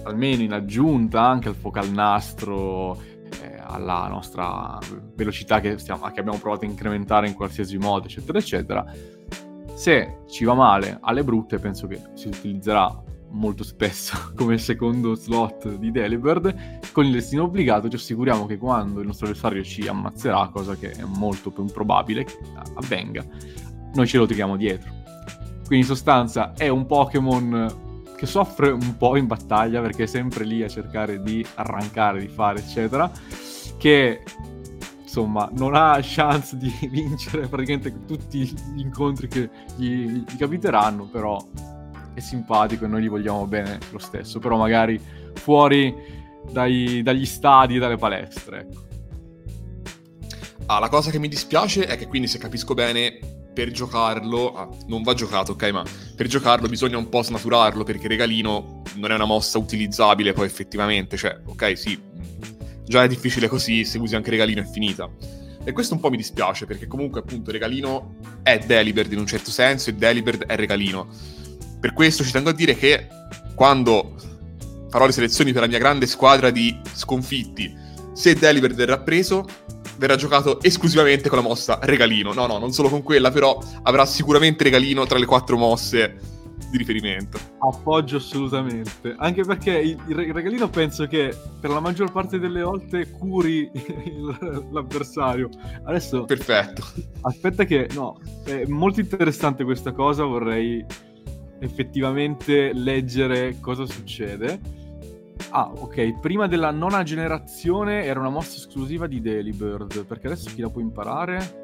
[0.04, 3.00] almeno in aggiunta anche al focal nastro,
[3.42, 4.78] eh, alla nostra
[5.14, 8.92] velocità che, stiamo, che abbiamo provato a incrementare in qualsiasi modo, eccetera, eccetera,
[9.74, 15.76] se ci va male alle brutte penso che si utilizzerà molto spesso come secondo slot
[15.76, 20.48] di Delibird, con il destino obbligato ci assicuriamo che quando il nostro avversario ci ammazzerà,
[20.48, 22.38] cosa che è molto più improbabile che
[22.74, 23.24] avvenga,
[23.94, 25.00] noi ce lo tiriamo dietro.
[25.66, 27.81] Quindi in sostanza è un Pokémon
[28.22, 32.28] che soffre un po' in battaglia perché è sempre lì a cercare di arrancare, di
[32.28, 33.10] fare, eccetera,
[33.76, 34.22] che
[35.02, 41.36] insomma non ha chance di vincere praticamente tutti gli incontri che gli, gli capiteranno, però
[42.14, 45.00] è simpatico e noi gli vogliamo bene lo stesso, però magari
[45.34, 45.92] fuori
[46.48, 48.60] dai, dagli stadi dalle palestre.
[48.60, 48.82] Ecco.
[50.66, 53.18] Ah, la cosa che mi dispiace è che quindi, se capisco bene,
[53.52, 55.84] per giocarlo, ah, non va giocato, ok, ma
[56.16, 61.16] per giocarlo bisogna un po' snaturarlo perché regalino non è una mossa utilizzabile poi effettivamente,
[61.16, 62.00] cioè, ok, sì,
[62.86, 65.08] già è difficile così, se usi anche regalino è finita.
[65.64, 69.50] E questo un po' mi dispiace perché comunque appunto regalino è Delibird in un certo
[69.50, 71.08] senso e Delibird è regalino.
[71.78, 73.06] Per questo ci tengo a dire che
[73.54, 74.16] quando
[74.90, 77.72] farò le selezioni per la mia grande squadra di sconfitti,
[78.12, 79.46] se Delibird verrà preso,
[80.02, 82.32] verrà giocato esclusivamente con la mossa regalino.
[82.32, 86.18] No, no, non solo con quella, però avrà sicuramente regalino tra le quattro mosse
[86.72, 87.38] di riferimento.
[87.58, 89.14] Appoggio assolutamente.
[89.16, 93.70] Anche perché il, il regalino penso che per la maggior parte delle volte curi
[94.04, 95.48] il, l'avversario.
[95.84, 96.24] Adesso...
[96.24, 96.84] Perfetto.
[97.20, 97.88] Aspetta che...
[97.94, 100.84] No, è molto interessante questa cosa, vorrei
[101.60, 104.81] effettivamente leggere cosa succede.
[105.50, 106.18] Ah, ok.
[106.20, 110.04] Prima della nona generazione era una mossa esclusiva di Delibird.
[110.04, 111.60] Perché adesso chi la può imparare?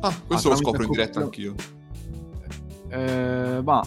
[0.00, 1.54] Ah, questo ah, lo scopro in diretta anch'io.
[2.88, 3.82] Eh, ma...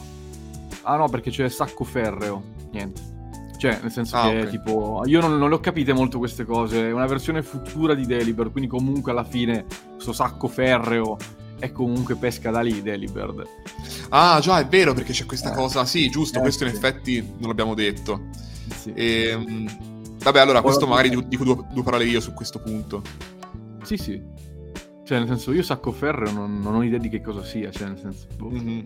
[0.83, 2.43] Ah no, perché c'è sacco ferreo.
[2.71, 3.11] Niente.
[3.57, 4.49] Cioè, nel senso ah, che okay.
[4.49, 5.03] tipo...
[5.05, 6.89] Io non, non, le ho capite molto queste cose.
[6.89, 11.17] È una versione futura di Delibird, quindi comunque alla fine questo sacco ferreo
[11.59, 13.47] è comunque pesca da lì Delibird.
[14.09, 15.55] Ah già, è vero perché c'è questa eh.
[15.55, 15.85] cosa.
[15.85, 18.27] Sì, giusto, eh, questo in effetti non l'abbiamo detto.
[18.83, 18.93] Sì.
[18.93, 23.01] E, ehm, vabbè, allora questo magari dico due, due parole io su questo punto.
[23.83, 24.21] Sì, sì.
[25.05, 27.87] Cioè, nel senso, io sacco ferro non, non ho idea di che cosa sia, cioè,
[27.87, 28.27] nel senso...
[28.37, 28.49] Boh.
[28.49, 28.85] Mm-hmm.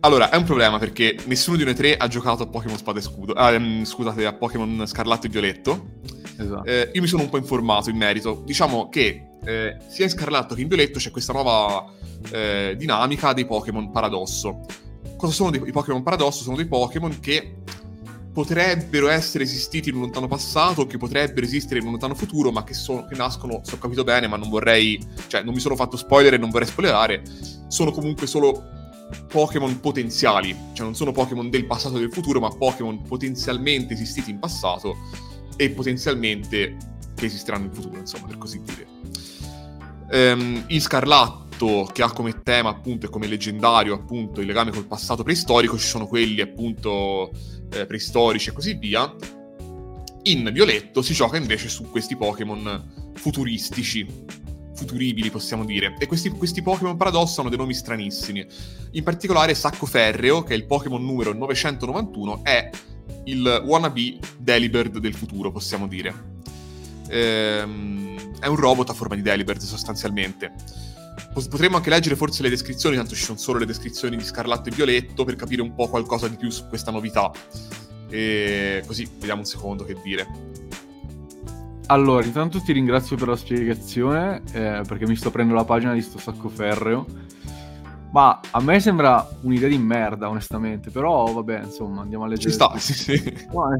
[0.00, 3.02] Allora, è un problema perché nessuno di noi tre ha giocato a Pokémon Spada e
[3.02, 3.32] Scudo.
[3.32, 5.88] Ah, mm, scusate, a Pokémon Scarlatto e Violetto.
[6.36, 6.64] Esatto.
[6.64, 8.42] Eh, io mi sono un po' informato in merito.
[8.44, 11.92] Diciamo che eh, sia in Scarlatto che in Violetto c'è questa nuova
[12.30, 14.60] eh, dinamica dei Pokémon Paradosso.
[15.16, 16.42] Cosa sono dei, i Pokémon Paradosso?
[16.42, 17.56] Sono dei Pokémon che
[18.36, 22.64] potrebbero essere esistiti in un lontano passato, che potrebbero esistere in un lontano futuro, ma
[22.64, 25.74] che, sono, che nascono, se ho capito bene, ma non vorrei, cioè non mi sono
[25.74, 27.22] fatto spoiler e non vorrei spoilerare,
[27.68, 28.62] sono comunque solo
[29.26, 34.32] Pokémon potenziali, cioè non sono Pokémon del passato e del futuro, ma Pokémon potenzialmente esistiti
[34.32, 34.94] in passato
[35.56, 36.76] e potenzialmente
[37.14, 38.86] che esisteranno in futuro, insomma, per così dire.
[40.34, 44.84] Um, in Scarlatto, che ha come tema appunto e come leggendario appunto il legame col
[44.84, 47.30] passato preistorico, ci sono quelli appunto
[47.72, 49.14] eh, preistorici e così via.
[50.24, 54.06] In Violetto si gioca invece su questi Pokémon futuristici,
[54.74, 55.96] futuribili possiamo dire.
[55.98, 58.46] E questi, questi Pokémon paradosso hanno dei nomi stranissimi.
[58.92, 62.70] In particolare Sacco Ferreo, che è il Pokémon numero 991, è
[63.24, 66.34] il wannabe Delibird del futuro, possiamo dire.
[67.08, 70.52] Ehm, è un robot a forma di Delibird sostanzialmente.
[71.44, 74.72] Potremmo anche leggere forse le descrizioni, tanto ci sono solo le descrizioni di Scarlatto e
[74.72, 77.30] Violetto per capire un po' qualcosa di più su questa novità.
[78.08, 80.26] E così vediamo un secondo che dire.
[81.88, 86.00] Allora, intanto ti ringrazio per la spiegazione, eh, perché mi sto prendendo la pagina di
[86.00, 87.06] sto sacco ferreo.
[88.12, 90.90] Ma a me sembra un'idea di merda, onestamente.
[90.90, 92.48] Però, vabbè, insomma, andiamo a leggere.
[92.48, 93.46] Ci sta, sì, sì.
[93.52, 93.78] Ma,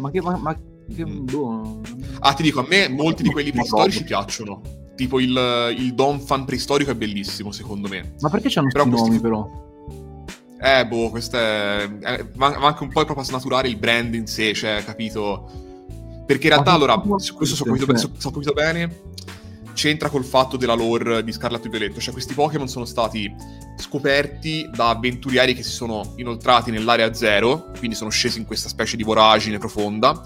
[0.00, 0.56] ma, che, ma, ma
[0.94, 1.24] che mm.
[1.24, 1.80] boh.
[2.20, 4.62] Ah, ti dico, a me molti di quelli preistorici piacciono.
[4.96, 8.14] Tipo il, il Don fan preistorico è bellissimo, secondo me.
[8.20, 9.66] Ma perché c'hanno questi nomi, però?
[10.60, 11.88] Eh, boh, questo è...
[12.00, 12.26] è...
[12.34, 15.66] Va anche un po' proprio a snaturare il brand in sé, cioè, capito?
[16.26, 19.02] Perché in realtà, allora, questo so capito, so, so capito bene,
[19.72, 22.00] c'entra col fatto della lore di Scarlatto e Violetto.
[22.00, 23.32] Cioè, questi Pokémon sono stati
[23.76, 28.96] scoperti da avventurieri che si sono inoltrati nell'area zero, quindi sono scesi in questa specie
[28.96, 30.20] di voragine profonda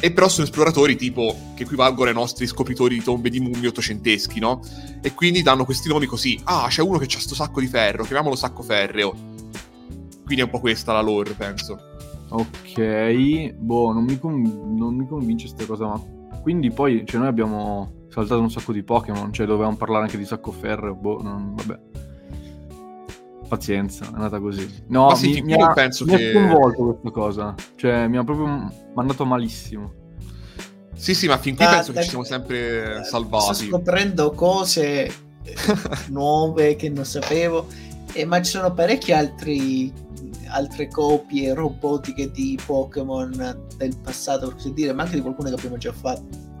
[0.00, 4.40] e però sono esploratori tipo che equivalgono ai nostri scopritori di tombe di mummie ottocenteschi,
[4.40, 4.60] no?
[5.00, 6.40] E quindi danno questi nomi così.
[6.44, 9.14] Ah, c'è uno che ha sto sacco di ferro, chiamiamolo sacco ferreo.
[10.24, 11.78] Quindi è un po' questa la lore, penso.
[12.30, 14.40] Ok, boh, non mi, con...
[14.76, 16.02] non mi convince questa cosa, ma...
[16.42, 20.24] Quindi poi, cioè noi abbiamo saltato un sacco di Pokémon, cioè dovevamo parlare anche di
[20.24, 21.54] sacco ferro, boh, non...
[21.54, 21.80] vabbè.
[23.46, 24.84] Pazienza, è andata così.
[24.88, 26.28] No, Ma sì, mi, mi, ha, penso mi che...
[26.28, 27.54] ha sconvolto questa cosa.
[27.76, 29.92] Cioè, mi ha proprio mandato malissimo.
[30.94, 31.98] Sì, sì, ma fin qui ah, penso da...
[31.98, 33.54] che ci siamo sempre eh, salvati.
[33.54, 35.12] Sto scoprendo cose
[36.08, 37.66] nuove che non sapevo,
[38.12, 39.92] eh, ma ci sono parecchi altri
[40.54, 45.54] altre copie robotiche di Pokémon del passato, per così dire, ma anche di qualcuno che
[45.56, 46.52] abbiamo già fatto.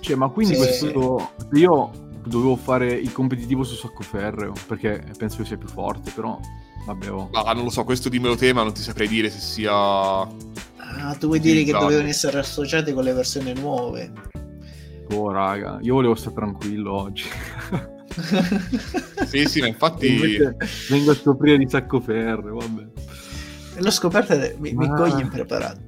[0.00, 0.60] Cioè, ma quindi sì.
[0.60, 1.30] questo...
[1.52, 1.90] Io
[2.24, 6.38] dovevo fare il competitivo su sacco ferreo perché penso che sia più forte, però
[6.86, 7.10] vabbè.
[7.10, 7.30] Oh.
[7.32, 9.72] Ah, non lo so, questo di mio tema non ti saprei dire se sia.
[9.74, 14.12] Ah, tu vuoi dire che dovevano essere associati con le versioni nuove?
[15.10, 17.24] Oh, raga, io volevo stare tranquillo oggi.
[19.26, 20.38] sì, sì, ma infatti.
[20.88, 22.86] vengo a scoprire di sacco ferreo, vabbè.
[23.76, 24.94] L'ho scoperta e mi, mi Ah.
[24.94, 25.80] coglie impreparato.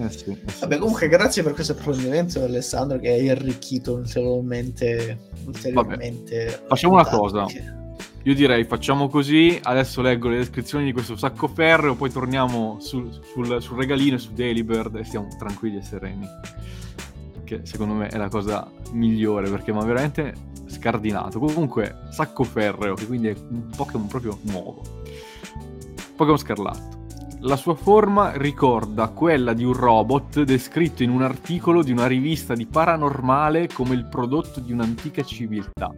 [0.00, 0.60] Eh sì, eh sì.
[0.60, 5.18] Vabbè, comunque, grazie per questo approfondimento, Alessandro, che hai arricchito ulteriormente.
[5.44, 7.46] ulteriormente Facciamo una cosa.
[8.24, 13.08] Io direi facciamo così, adesso leggo le descrizioni di questo sacco ferreo, poi torniamo sul,
[13.32, 16.26] sul- sul regalino e su Delibird e stiamo tranquilli e sereni.
[17.44, 20.34] Che secondo me è la cosa migliore perché mi ha veramente
[20.66, 21.38] scardinato.
[21.38, 24.82] Comunque, sacco ferreo, che quindi è un Pokémon proprio nuovo.
[26.14, 26.99] Pokémon scarlatto.
[27.42, 32.54] La sua forma ricorda quella di un robot descritto in un articolo di una rivista
[32.54, 35.90] di paranormale come il prodotto di un'antica civiltà.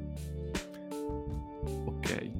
[1.84, 2.30] Ok.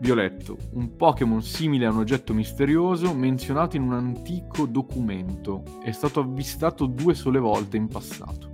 [0.00, 5.62] Violetto, un Pokémon simile a un oggetto misterioso menzionato in un antico documento.
[5.82, 8.50] È stato avvistato due sole volte in passato.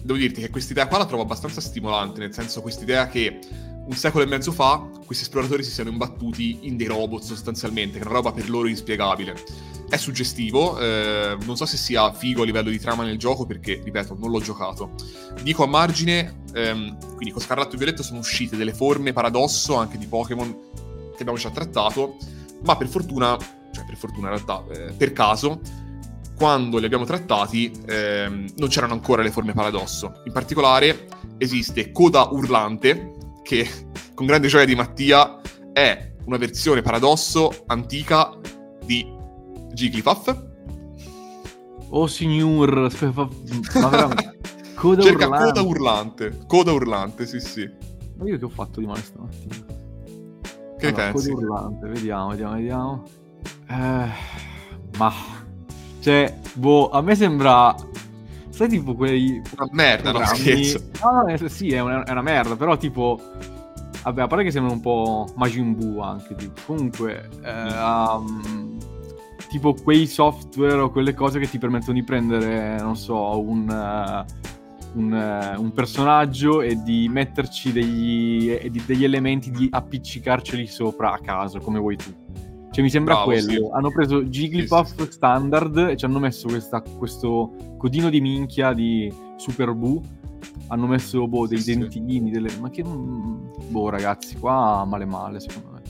[0.00, 3.40] Devo dirti che quest'idea qua la trovo abbastanza stimolante, nel senso quest'idea che
[3.88, 8.04] un secolo e mezzo fa questi esploratori si siano imbattuti in dei robot sostanzialmente, che
[8.04, 9.34] è una roba per loro inspiegabile.
[9.88, 13.80] È suggestivo, eh, non so se sia figo a livello di trama nel gioco perché,
[13.82, 14.90] ripeto, non l'ho giocato.
[15.42, 19.96] Dico a margine, ehm, quindi con Scarlatto e Violetto sono uscite delle forme paradosso anche
[19.96, 20.46] di Pokémon
[21.16, 22.18] che abbiamo già trattato,
[22.64, 23.38] ma per fortuna,
[23.72, 25.60] cioè per fortuna in realtà, eh, per caso,
[26.36, 30.20] quando li abbiamo trattati ehm, non c'erano ancora le forme paradosso.
[30.26, 33.16] In particolare esiste Coda Urlante,
[33.48, 33.66] che
[34.12, 35.40] con grande gioia di Mattia
[35.72, 38.38] è una versione paradosso antica
[38.84, 39.10] di
[39.72, 40.36] Jigglypuff.
[41.88, 43.26] Oh signor, aspetta,
[43.80, 44.36] ma veramente...
[44.76, 45.46] Coda Cerca urlante.
[45.46, 46.38] Coda Urlante.
[46.46, 47.68] Coda Urlante, sì sì.
[48.18, 49.54] Ma io che ho fatto di male stamattina?
[50.78, 51.30] Che Allora, pensi?
[51.30, 53.02] Coda urlante, vediamo, vediamo, vediamo.
[53.66, 54.08] Eh,
[54.98, 55.12] ma...
[56.00, 57.74] Cioè, boh, a me sembra...
[58.58, 59.40] Sai tipo quei...
[59.56, 60.90] Una merda, no scherzo.
[61.00, 63.20] No, no, sì, è una, è una merda, però tipo...
[64.02, 66.60] Vabbè, a parte che sembra un po' Majin Buu anche, tipo.
[66.66, 68.76] Comunque, eh, um,
[69.48, 74.24] tipo quei software o quelle cose che ti permettono di prendere, non so, un, eh,
[74.94, 81.12] un, eh, un personaggio e di metterci degli, e di- degli elementi, di appiccicarceli sopra
[81.12, 82.12] a caso, come vuoi tu.
[82.78, 83.50] Cioè, mi sembra Bravo, quello.
[83.50, 83.68] sì.
[83.72, 88.72] Hanno preso Jigglypuff Sì, sì, standard e ci hanno messo questa- questo codino di minchia
[88.72, 90.00] di Super Buu.
[90.68, 92.50] Hanno messo boh, dei dentini, delle...
[92.60, 92.84] ma che...
[92.84, 95.82] Boh, ragazzi, qua male male, secondo me.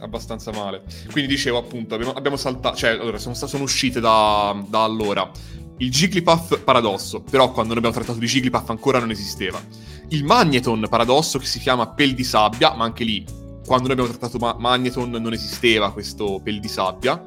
[0.00, 0.82] abbastanza male.
[1.10, 5.30] Quindi dicevo appunto, abbiamo, abbiamo saltato, cioè allora sono, sono uscite da, da allora.
[5.76, 9.60] Il Jigglypuff paradosso, però quando noi abbiamo trattato di Jigglypuff ancora non esisteva.
[10.08, 13.22] Il Magneton paradosso che si chiama Pel di Sabbia, ma anche lì
[13.72, 17.24] quando noi abbiamo trattato Ma- Magneton non esisteva questo Pel di Sabbia.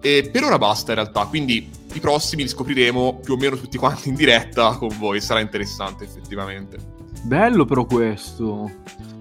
[0.00, 3.76] E per ora basta in realtà, quindi i prossimi li scopriremo più o meno tutti
[3.76, 6.78] quanti in diretta con voi, sarà interessante effettivamente.
[7.24, 8.70] Bello però questo.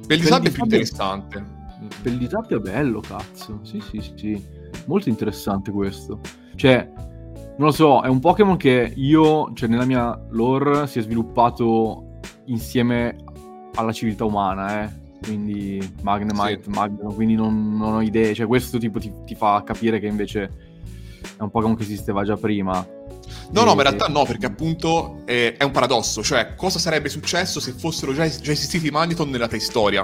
[0.08, 1.58] Pel di Pel Sabbia di è più Sabbia- interessante.
[2.02, 3.60] Per il disabio è bello, cazzo.
[3.63, 4.45] Sì, sì, sì, sì.
[4.86, 6.21] Molto interessante questo.
[6.56, 6.89] Cioè,
[7.58, 12.19] non lo so, è un Pokémon che io, cioè nella mia lore, si è sviluppato
[12.45, 13.17] insieme
[13.75, 15.08] alla civiltà umana, eh.
[15.21, 16.69] Quindi Magnemite, Sì.
[16.69, 18.34] Magno, quindi non, non ho idee.
[18.34, 20.51] Cioè, questo tipo ti, ti fa capire che invece
[21.38, 22.86] è un Pokémon che esisteva già prima.
[23.51, 27.10] No, no, ma in realtà no, perché appunto eh, è un paradosso, cioè cosa sarebbe
[27.10, 30.03] successo se fossero già, già esistiti i Magneton nella preistoria?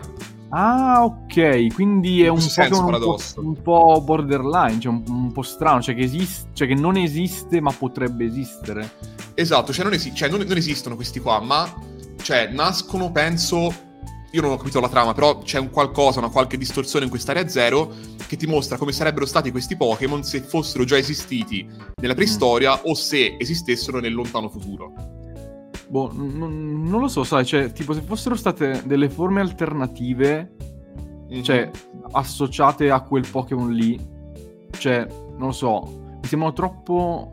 [0.49, 5.41] Ah, ok, quindi è un senso un po', un po' borderline, cioè un, un po'
[5.41, 8.91] strano, cioè che, esiste, cioè che non esiste ma potrebbe esistere.
[9.33, 11.71] Esatto, cioè, non, esi- cioè, non- non esistono questi qua, ma
[12.21, 13.73] cioè, nascono, penso,
[14.35, 17.47] io non ho capito la trama, però c'è un qualcosa, una qualche distorsione in quest'area
[17.47, 17.93] zero
[18.27, 21.65] che ti mostra come sarebbero stati questi Pokémon se fossero già esistiti
[22.01, 24.91] nella preistoria o se esistessero nel lontano futuro.
[25.87, 30.51] Boh, n- n- non lo so, sai, cioè, tipo se fossero state delle forme alternative,
[31.29, 31.41] Mhm.
[31.41, 31.71] cioè,
[32.11, 33.97] associate a quel Pokémon lì,
[34.77, 37.31] cioè, non lo so, mi sembrano troppo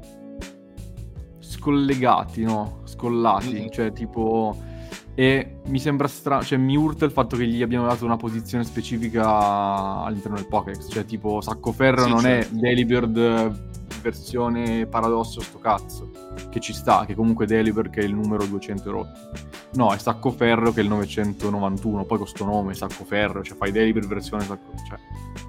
[1.41, 2.81] scollegati, no?
[2.85, 3.69] Scollati, Mm.
[3.71, 4.57] cioè, tipo...
[5.14, 8.64] E mi sembra strano, cioè mi urta il fatto che gli abbiano dato una posizione
[8.64, 12.54] specifica all'interno del Pokédex, cioè tipo Sacco Ferro Sì, non certo.
[12.54, 16.10] è Delibird versione paradosso sto cazzo,
[16.50, 19.21] che ci sta, che comunque Delibird che è il numero 200 rotti.
[19.75, 23.56] No, è Sacco Ferro che è il 991, poi con sto nome Sacco Ferro, cioè
[23.56, 24.98] fai Delibird versione Sacco, cioè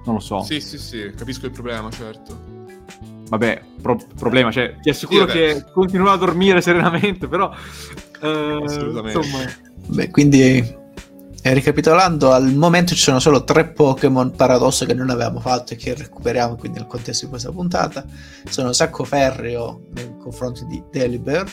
[0.04, 0.42] non lo so.
[0.42, 2.52] Sì, sì, sì, capisco il problema, certo.
[3.28, 7.50] Vabbè, pro- problema, cioè ti assicuro Sì, che continuerò a dormire serenamente, però
[8.24, 9.18] Assolutamente.
[9.18, 9.44] insomma
[9.86, 10.82] Beh, quindi
[11.46, 15.76] eh, ricapitolando, al momento ci sono solo tre Pokémon paradosso che non avevamo fatto e
[15.76, 18.04] che recuperiamo quindi nel contesto di questa puntata.
[18.48, 21.50] Sono Sacco Ferreo nei confronti di Delibird,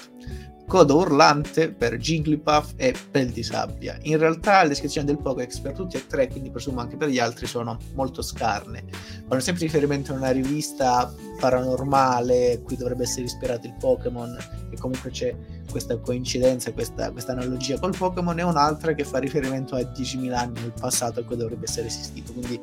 [0.72, 3.98] Codo urlante per Jigglypuff e Pel di sabbia.
[4.04, 7.20] In realtà le descrizioni del Pokédex per tutti e tre, quindi presumo anche per gli
[7.20, 8.86] altri, sono molto scarne.
[9.28, 14.34] Fanno sempre riferimento a una rivista paranormale cui dovrebbe essere ispirato il Pokémon
[14.70, 15.36] e comunque c'è
[15.70, 20.62] questa coincidenza, questa, questa analogia col Pokémon e un'altra che fa riferimento a 10.000 anni
[20.62, 22.32] nel passato a cui dovrebbe essere esistito.
[22.32, 22.58] Quindi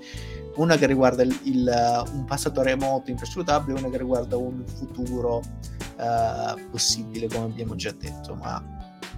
[0.55, 5.43] una che riguarda il, il, un passato remoto imprescrutabile e una che riguarda un futuro
[5.99, 8.63] uh, possibile, come abbiamo già detto, ma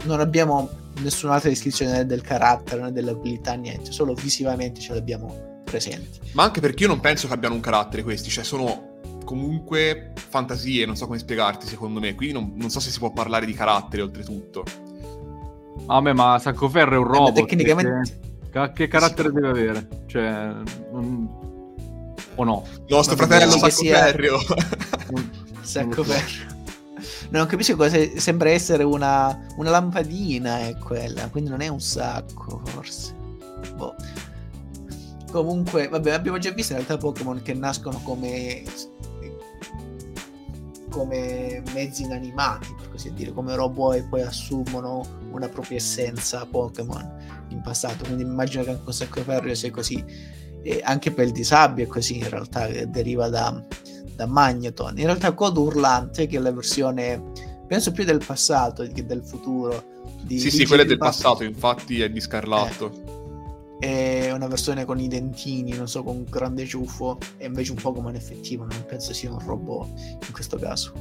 [0.05, 0.69] non abbiamo
[1.01, 6.19] nessun'altra descrizione né del carattere né delle abilità, niente, solo visivamente ce l'abbiamo presenti.
[6.33, 8.89] Ma anche perché io non penso che abbiano un carattere questi, cioè sono
[9.25, 13.13] comunque fantasie, non so come spiegarti secondo me, quindi non, non so se si può
[13.13, 14.65] parlare di carattere oltretutto.
[15.85, 17.35] Vabbè, ma Saccoferro è un Eh, robot.
[17.35, 18.19] tecnicamente-
[18.51, 19.89] Che, che carattere deve avere?
[20.07, 20.53] Cioè...
[20.93, 21.39] non-
[22.37, 22.65] O no?
[22.89, 24.39] Nostro Ma fratello penso che Sacco sia- Ferrio.
[27.29, 32.63] Non- capisco cosa sembra essere una, una lampadina è quella, quindi non è un sacco,
[32.65, 33.15] forse.
[33.77, 33.95] Boh.
[35.31, 38.65] Comunque, vabbè, abbiamo già visto in realtà Pokémon che nascono come
[40.91, 47.47] come mezzi inanimati, per così dire, come robot e poi assumono una propria essenza Pokémon
[47.49, 48.05] in passato.
[48.05, 50.05] Quindi immagino che anche con Sacco Ferro sia così.
[50.63, 53.65] E anche per il di sabbia è così in realtà, deriva da,
[54.21, 54.99] da Magneton.
[54.99, 57.23] In realtà Codo Urlante, che è la versione,
[57.67, 59.99] penso più del passato che del futuro.
[60.23, 63.19] Di, sì, sì, quella del Jigglypuff, passato, infatti è di Scarlatto.
[63.79, 67.79] È una versione con i dentini, non so, con un grande ciuffo, è invece un
[67.79, 69.89] Pokémon effettivo, non penso sia un robot
[70.27, 70.93] in questo caso.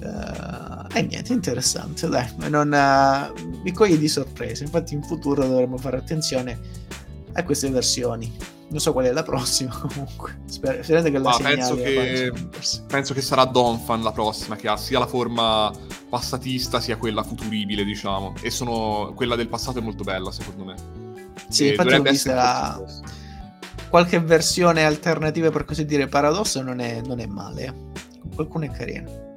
[0.00, 3.32] Eh, e niente, interessante, dai, ma non, eh,
[3.64, 6.56] mi coglie di sorpresa, infatti in futuro dovremmo fare attenzione
[7.32, 8.32] a queste versioni.
[8.70, 10.42] Non so qual è la prossima comunque.
[10.46, 12.32] Spero, sperate che la Ma segnali penso che,
[12.86, 15.72] penso che sarà Donphan la prossima, che ha sia la forma
[16.08, 18.34] passatista sia quella futuribile, diciamo.
[18.40, 19.12] E sono...
[19.14, 20.74] quella del passato è molto bella, secondo me.
[21.48, 23.18] Sì, E infatti ho dovrebbe visto essere la-
[23.90, 27.88] qualche versione alternativa per così dire paradosso non è, non è male.
[28.34, 29.28] Qualcuno è carino.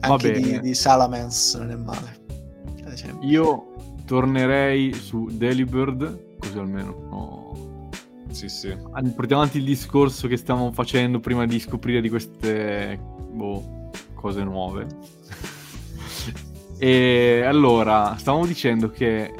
[0.00, 2.26] Anche di, di Salamence non è male.
[3.22, 6.27] Io tornerei su Delibird,
[6.58, 7.90] così almeno no.
[8.30, 8.76] Sì, sì.
[9.14, 14.86] Portiamo avanti il discorso che stiamo facendo prima di scoprire di queste boh, cose nuove.
[16.78, 19.34] e allora, stavamo dicendo che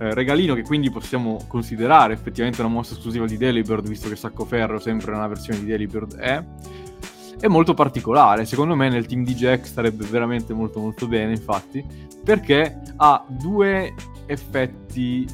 [0.00, 4.44] eh, regalino che quindi possiamo considerare effettivamente una mossa esclusiva di Delibird, visto che Sacco
[4.44, 6.44] Ferro sempre una versione di Delibird è,
[7.40, 8.44] è molto particolare.
[8.44, 11.82] Secondo me nel team di Jack starebbe veramente molto molto bene, infatti,
[12.22, 13.94] perché ha due
[14.26, 15.26] effetti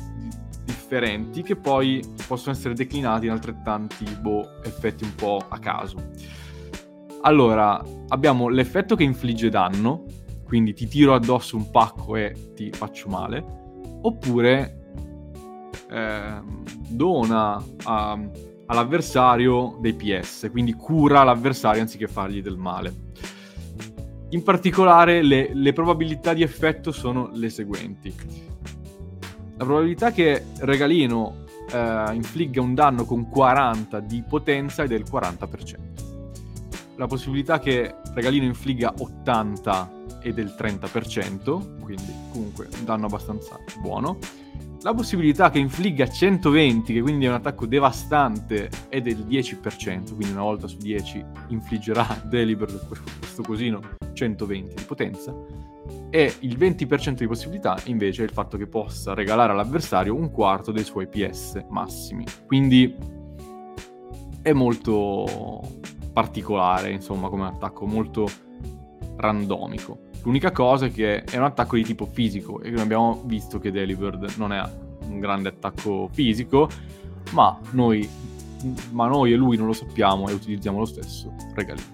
[0.94, 5.96] differenti che poi possono essere declinati in altrettanti boh, effetti un po' a caso.
[7.22, 10.04] Allora, abbiamo l'effetto che infligge danno,
[10.44, 13.44] quindi ti tiro addosso un pacco e ti faccio male,
[14.02, 14.92] oppure
[15.90, 18.30] ehm, dona a-
[18.66, 23.12] all'avversario dei PS, quindi cura l'avversario anziché fargli del male.
[24.30, 28.14] In particolare le, le probabilità di effetto sono le seguenti.
[29.56, 35.76] La probabilità che Regalino eh, infligga un danno con 40 di potenza è del 40%.
[36.96, 44.18] La possibilità che Regalino infligga 80 è del 30%, quindi comunque un danno abbastanza buono.
[44.82, 50.32] La possibilità che infligga 120, che quindi è un attacco devastante, è del 10%, quindi
[50.32, 52.68] una volta su 10 infliggerà Deliber
[53.18, 53.80] questo cosino
[54.12, 55.34] 120 di potenza
[56.10, 60.70] e il 20% di possibilità invece è il fatto che possa regalare all'avversario un quarto
[60.70, 62.24] dei suoi PS massimi.
[62.46, 62.96] Quindi
[64.42, 65.60] è molto
[66.12, 68.28] particolare, insomma, come attacco, molto
[69.16, 69.98] randomico.
[70.22, 74.34] L'unica cosa è che è un attacco di tipo fisico e abbiamo visto che Delibird
[74.36, 74.62] non è
[75.08, 76.68] un grande attacco fisico,
[77.32, 78.08] ma noi,
[78.92, 81.93] ma noi e lui non lo sappiamo e utilizziamo lo stesso regalino.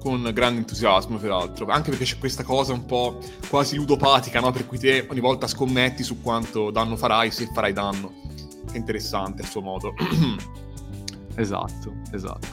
[0.00, 1.66] Con grande entusiasmo, peraltro.
[1.66, 4.50] Anche perché c'è questa cosa un po' quasi ludopatica, no?
[4.50, 8.12] Per cui te ogni volta scommetti su quanto danno farai, se farai danno.
[8.70, 9.94] Che interessante a suo modo.
[11.36, 12.48] Esatto, esatto.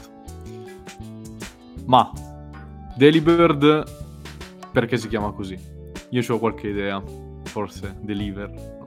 [1.86, 2.10] Ma
[2.96, 3.84] Delibird
[4.72, 5.58] perché si chiama così?
[6.10, 7.02] Io ho qualche idea,
[7.44, 8.77] forse Deliver.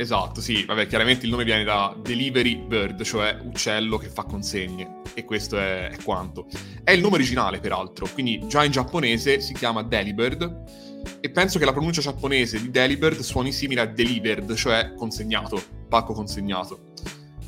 [0.00, 5.00] Esatto, sì, vabbè, chiaramente il nome viene da Delivery Bird, cioè uccello che fa consegne,
[5.12, 6.46] e questo è, è quanto.
[6.84, 11.64] È il nome originale, peraltro, quindi già in giapponese si chiama Delibird, e penso che
[11.64, 16.92] la pronuncia giapponese di Delibird suoni simile a Delivered, cioè consegnato, pacco consegnato.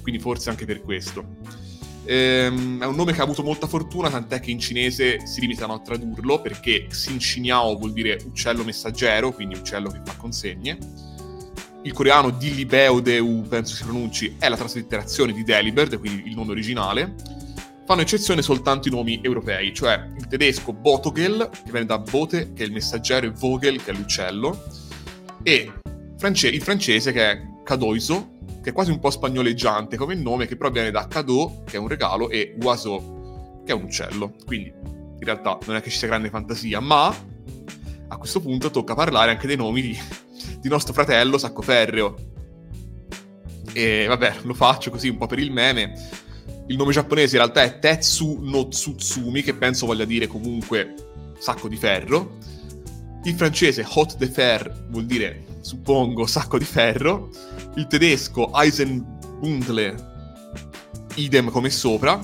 [0.03, 1.25] Quindi forse anche per questo.
[2.05, 5.75] Ehm, è un nome che ha avuto molta fortuna, tant'è che in cinese si limitano
[5.75, 11.10] a tradurlo perché Xin Xiniao vuol dire uccello messaggero, quindi uccello che fa consegne.
[11.83, 17.15] Il coreano Dilibeodeu, penso si pronunci, è la traslitterazione di Delibird, quindi il nome originale.
[17.87, 22.65] Fanno eccezione soltanto i nomi europei, cioè il tedesco Botogel, che viene da Bote, che
[22.65, 24.63] è il messaggero, e Vogel, che è l'uccello,
[25.43, 30.57] e il francese, che è Cadoiso, che è quasi un po' spagnoleggiante come nome, che
[30.57, 34.35] però viene da cadeau, che è un regalo, e oiseau, che è un uccello.
[34.45, 37.07] Quindi in realtà non è che ci sia grande fantasia, ma
[38.09, 39.99] a questo punto tocca parlare anche dei nomi di,
[40.61, 42.15] di nostro fratello Saccoferreo.
[43.73, 45.93] E vabbè, lo faccio così un po' per il meme.
[46.67, 50.95] Il nome giapponese in realtà è Tetsu no Tsutsumi, che penso voglia dire comunque
[51.39, 52.39] sacco di ferro.
[53.25, 57.31] Il francese Hot de Fer vuol dire, suppongo, sacco di ferro
[57.77, 59.95] il tedesco Eisenbundle,
[61.17, 62.21] idem come sopra,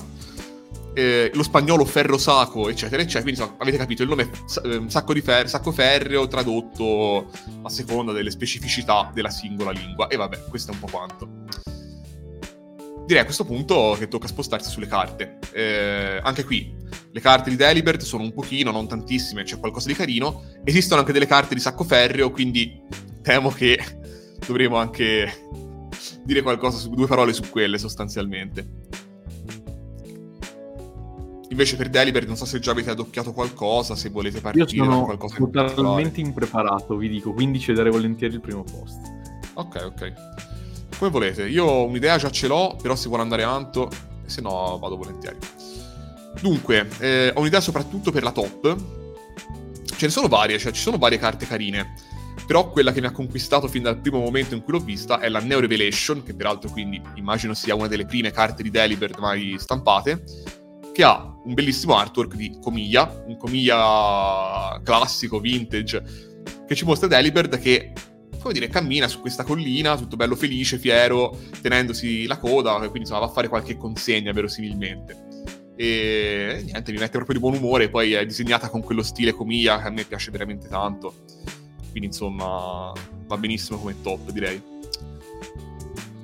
[0.97, 3.21] eh, lo spagnolo ferro saco, eccetera, eccetera.
[3.21, 7.29] Quindi so, avete capito, il nome è ehm, sacco, fer- sacco ferreo tradotto
[7.61, 10.07] a seconda delle specificità della singola lingua.
[10.07, 11.29] E vabbè, questo è un po' quanto.
[13.05, 15.37] Direi a questo punto che tocca spostarsi sulle carte.
[15.53, 16.73] Eh, anche qui,
[17.11, 20.45] le carte di Delibert sono un pochino, non tantissime, c'è qualcosa di carino.
[20.63, 22.81] Esistono anche delle carte di sacco ferreo, quindi
[23.21, 23.79] temo che
[24.47, 25.45] dovremo anche
[26.23, 29.05] dire qualcosa su due parole su quelle sostanzialmente.
[31.49, 35.05] Invece per Delibert non so se già avete adocchiato qualcosa, se volete partire Io sono
[35.05, 39.01] qualcosa totalmente impreparato, vi dico, quindi cederei volentieri il primo posto.
[39.53, 40.13] Ok, ok.
[40.97, 43.89] Come volete, io un'idea già ce l'ho, però se vuole andare Anto,
[44.25, 45.37] se no vado volentieri.
[46.41, 48.75] Dunque, eh, ho un'idea soprattutto per la top.
[49.95, 51.93] Ce ne sono varie, cioè ci sono varie carte carine.
[52.45, 55.27] Però quella che mi ha conquistato fin dal primo momento in cui l'ho vista è
[55.29, 59.55] la Neo Revelation, che peraltro quindi immagino sia una delle prime carte di Delibird mai
[59.57, 60.23] stampate,
[60.97, 66.03] che ha un bellissimo artwork di Comiglia, un Comiglia classico, vintage,
[66.65, 67.93] che ci mostra Delibird che,
[68.39, 73.19] come dire, cammina su questa collina, tutto bello felice, fiero, tenendosi la coda, quindi insomma
[73.19, 75.73] va a fare qualche consegna verosimilmente.
[75.75, 79.79] E niente, mi mette proprio di buon umore, poi è disegnata con quello stile Comiglia
[79.79, 81.13] che a me piace veramente tanto
[81.91, 82.91] quindi insomma
[83.27, 84.59] va benissimo come top direi.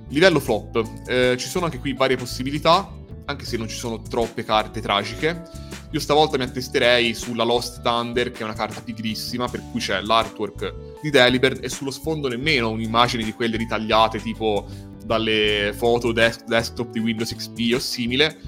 [0.10, 2.92] Livello flop, eh, ci sono anche qui varie possibilità,
[3.26, 5.44] anche se non ci sono troppe carte tragiche.
[5.92, 10.02] Io stavolta mi attesterei sulla Lost Thunder, che è una carta pigrissima, per cui c'è
[10.02, 14.66] l'artwork di Delibird e sullo sfondo nemmeno un'immagine di quelle ritagliate tipo
[15.06, 18.40] dalle foto desk- desktop di Windows XP o simile,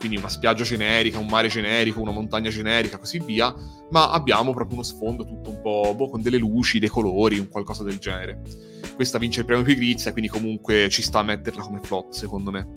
[0.00, 3.54] quindi una spiaggia generica, un mare generico, una montagna generica, così via,
[3.90, 7.48] ma abbiamo proprio uno sfondo tutto un po' boh, con delle luci, dei colori, un
[7.48, 8.40] qualcosa del genere.
[8.94, 12.68] Questa vince il premio Pigrizia, quindi comunque ci sta a metterla come flop, secondo me.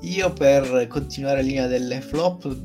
[0.00, 2.56] Io per continuare la linea delle flop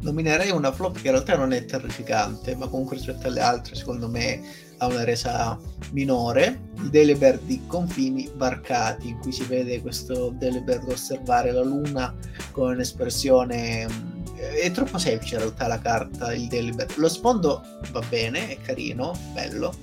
[0.00, 4.08] nominerei una flop che in realtà non è terrificante, ma comunque rispetto alle altre, secondo
[4.08, 4.40] me
[4.78, 5.58] ha una resa
[5.92, 12.14] minore, il Delibird di confini varcati, in cui si vede questo Delibird osservare la luna
[12.52, 13.86] con un'espressione...
[13.86, 16.96] Mm, è troppo semplice in realtà la carta, il Delibird.
[16.96, 19.74] Lo sfondo va bene, è carino, bello,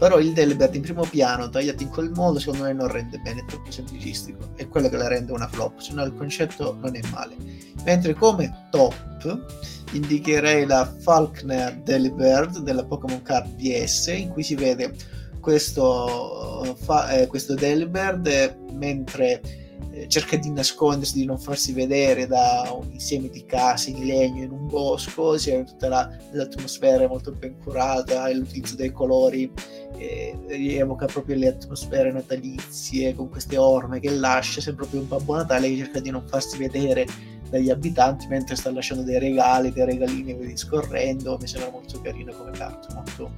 [0.00, 3.42] però il Delibird in primo piano, tagliato in quel modo, secondo me non rende bene,
[3.42, 4.52] è troppo semplicistico.
[4.56, 7.36] È quello che la rende una flop, se no il concetto non è male.
[7.84, 9.44] Mentre come top
[9.92, 14.94] indicherei la Falkner Delibird della Pokémon Card DS in cui si vede
[15.38, 19.59] questo, fa, eh, questo Delibird eh, mentre eh,
[20.08, 24.50] cerca di nascondersi, di non farsi vedere da un insieme di case in legno in
[24.50, 29.50] un bosco, ha tutta la, l'atmosfera molto ben curata e l'utilizzo dei colori
[29.96, 35.36] eh, rievoca proprio le atmosfere natalizie con queste orme che lascia, sempre proprio un Babbo
[35.36, 37.06] Natale che cerca di non farsi vedere
[37.50, 41.36] dagli abitanti mentre sta lasciando dei regali, dei regalini via discorrendo.
[41.40, 43.30] Mi sembra molto carino come carta, molto,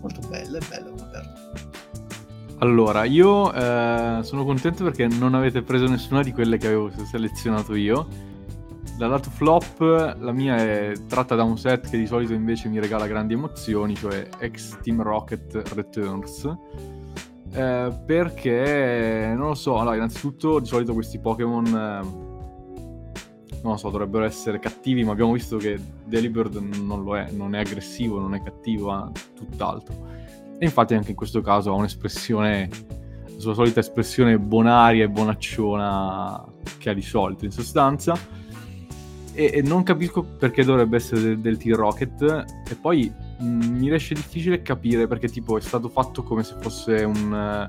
[0.00, 1.73] molto bella, è bella come carta.
[2.58, 7.74] Allora, io eh, sono contento perché non avete preso nessuna di quelle che avevo selezionato
[7.74, 8.06] io.
[8.96, 9.80] Dal lato flop,
[10.20, 13.94] la mia è tratta da un set che di solito invece mi regala grandi emozioni,
[13.96, 16.48] cioè X Team Rocket Returns.
[17.52, 22.32] Eh, perché non lo so, allora, innanzitutto di solito questi Pokémon eh,
[23.64, 27.54] non lo so, dovrebbero essere cattivi, ma abbiamo visto che Delibird non lo è, non
[27.54, 30.23] è aggressivo, non è cattivo, ha tutt'altro.
[30.58, 32.68] E infatti anche in questo caso ha un'espressione,
[33.26, 36.44] la sua solita espressione bonaria e bonacciona
[36.78, 38.16] che ha di solito in sostanza.
[39.32, 42.44] E, e non capisco perché dovrebbe essere del, del T-Rocket.
[42.70, 47.02] E poi mh, mi riesce difficile capire perché tipo è stato fatto come se fosse
[47.02, 47.68] un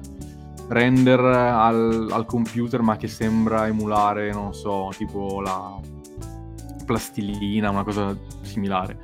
[0.68, 5.80] render al, al computer ma che sembra emulare, non so, tipo la
[6.86, 8.98] plastilina, una cosa similare.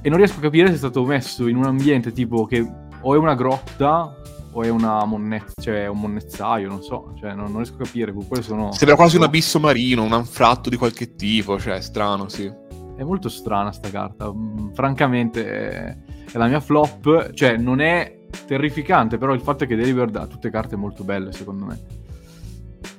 [0.00, 3.14] E non riesco a capire se è stato messo in un ambiente tipo che o
[3.14, 4.16] è una grotta
[4.52, 8.14] o è una monnezza, cioè un monnezzaio, non so, cioè non, non riesco a capire.
[8.40, 8.72] Sono...
[8.72, 12.50] Sembra quasi un abisso marino, un anfratto di qualche tipo, cioè strano, sì.
[12.96, 15.96] È molto strana sta carta, mm, francamente è,
[16.32, 20.26] è la mia flop, cioè non è terrificante, però il fatto è che Delivered ha
[20.26, 21.80] tutte carte molto belle, secondo me.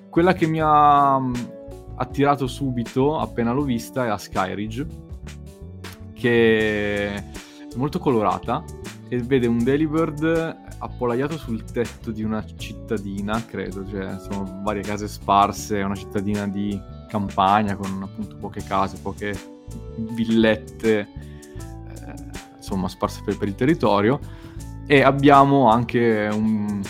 [0.10, 1.34] Quella che mi ha mm,
[1.97, 4.88] attirato subito, appena l'ho vista, è la Skyridge,
[6.14, 7.24] che è
[7.76, 8.64] molto colorata
[9.10, 15.07] e vede un Delibird appollaiato sul tetto di una cittadina, credo, cioè sono varie case
[15.07, 19.34] sparse, una cittadina di campagna con appunto poche case, poche
[20.14, 22.14] villette, eh,
[22.55, 24.20] insomma, sparse per, per il territorio.
[24.86, 26.82] E abbiamo anche un,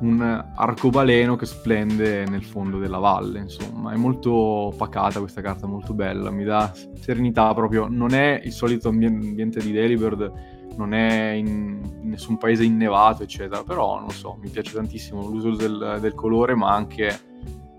[0.00, 5.94] un arcobaleno che splende nel fondo della valle, insomma, è molto pacata questa carta, molto
[5.94, 12.00] bella, mi dà serenità proprio, non è il solito ambiente di Delibird, non è in,
[12.02, 16.74] nessun paese innevato, eccetera, però non so, mi piace tantissimo l'uso del, del colore, ma
[16.74, 17.28] anche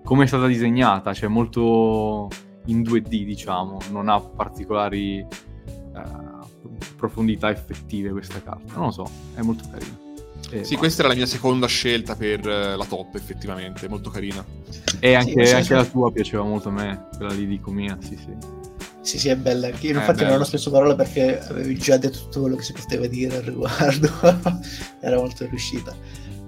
[0.03, 2.27] come è stata disegnata, cioè molto
[2.65, 5.19] in 2D, diciamo, non ha particolari...
[5.19, 6.29] Eh,
[7.01, 8.73] profondità effettive questa carta.
[8.75, 9.97] Non lo so, è molto carina.
[10.51, 14.45] E sì, questa era la mia seconda scelta per uh, la top, effettivamente, molto carina.
[14.99, 18.15] E anche, sì, anche la tua piaceva molto a me, quella lì di Comia, sì
[18.15, 18.35] sì.
[19.01, 19.67] Sì, sì, è bella.
[19.67, 23.07] Io infatti non ho speso parola perché avevi già detto tutto quello che si poteva
[23.07, 24.09] dire al riguardo.
[25.01, 25.95] era molto riuscita.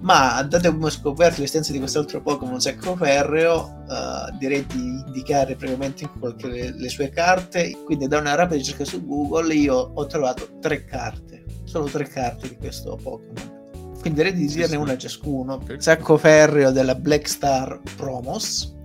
[0.02, 5.56] Ma dato che abbiamo scoperto l'esistenza di quest'altro Pokémon secco ferreo uh, direi di indicare
[5.56, 6.10] brevemente
[6.42, 7.72] le, le, sue carte.
[7.86, 12.50] Quindi da una rapida ricerca su Google io ho trovato tre carte solo tre carte
[12.50, 13.62] di questo Pokémon.
[14.00, 15.60] Quindi direi di dirne una ciascuno.
[15.78, 18.76] Sacco ferreo della Black Star Promos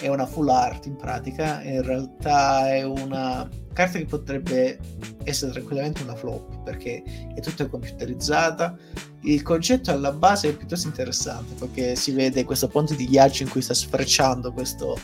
[0.00, 4.78] è una full art in pratica in realtà è una carta che potrebbe
[5.24, 7.02] essere tranquillamente una flop perché
[7.34, 8.76] è tutta computerizzata
[9.22, 13.48] il concetto alla base è piuttosto interessante perché si vede questo ponte di ghiaccio in
[13.48, 14.98] cui sta sfrecciando questo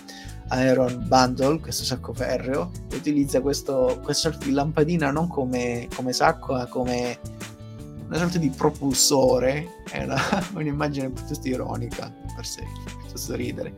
[0.53, 6.13] Iron Bundle, questo sacco ferreo, e utilizza questo, questa sorta di lampadina non come, come
[6.13, 7.19] sacco, ma come
[8.07, 9.83] una sorta di propulsore.
[9.91, 10.19] È una,
[10.55, 12.63] un'immagine piuttosto ironica per sé,
[13.03, 13.75] piuttosto ridere.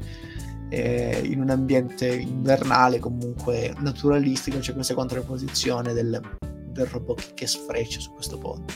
[0.71, 6.21] Eh, in un ambiente invernale, comunque naturalistico, c'è questa contrapposizione del,
[6.69, 8.75] del robot che sfreccia su questo ponte.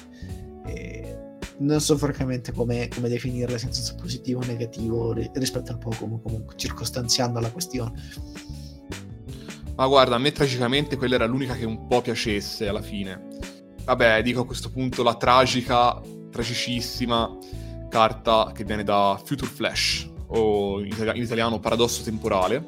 [0.66, 1.16] Eh,
[1.58, 6.56] non so francamente come, come definirla senza senso positivo o negativo rispetto al Pokémon, comunque
[6.56, 7.92] circostanziando la questione.
[9.76, 13.28] Ma guarda, a me tragicamente quella era l'unica che un po' piacesse alla fine.
[13.84, 17.38] Vabbè, dico a questo punto la tragica, tragicissima
[17.88, 22.64] carta che viene da Future Flash, o in, itali- in italiano Paradosso Temporale,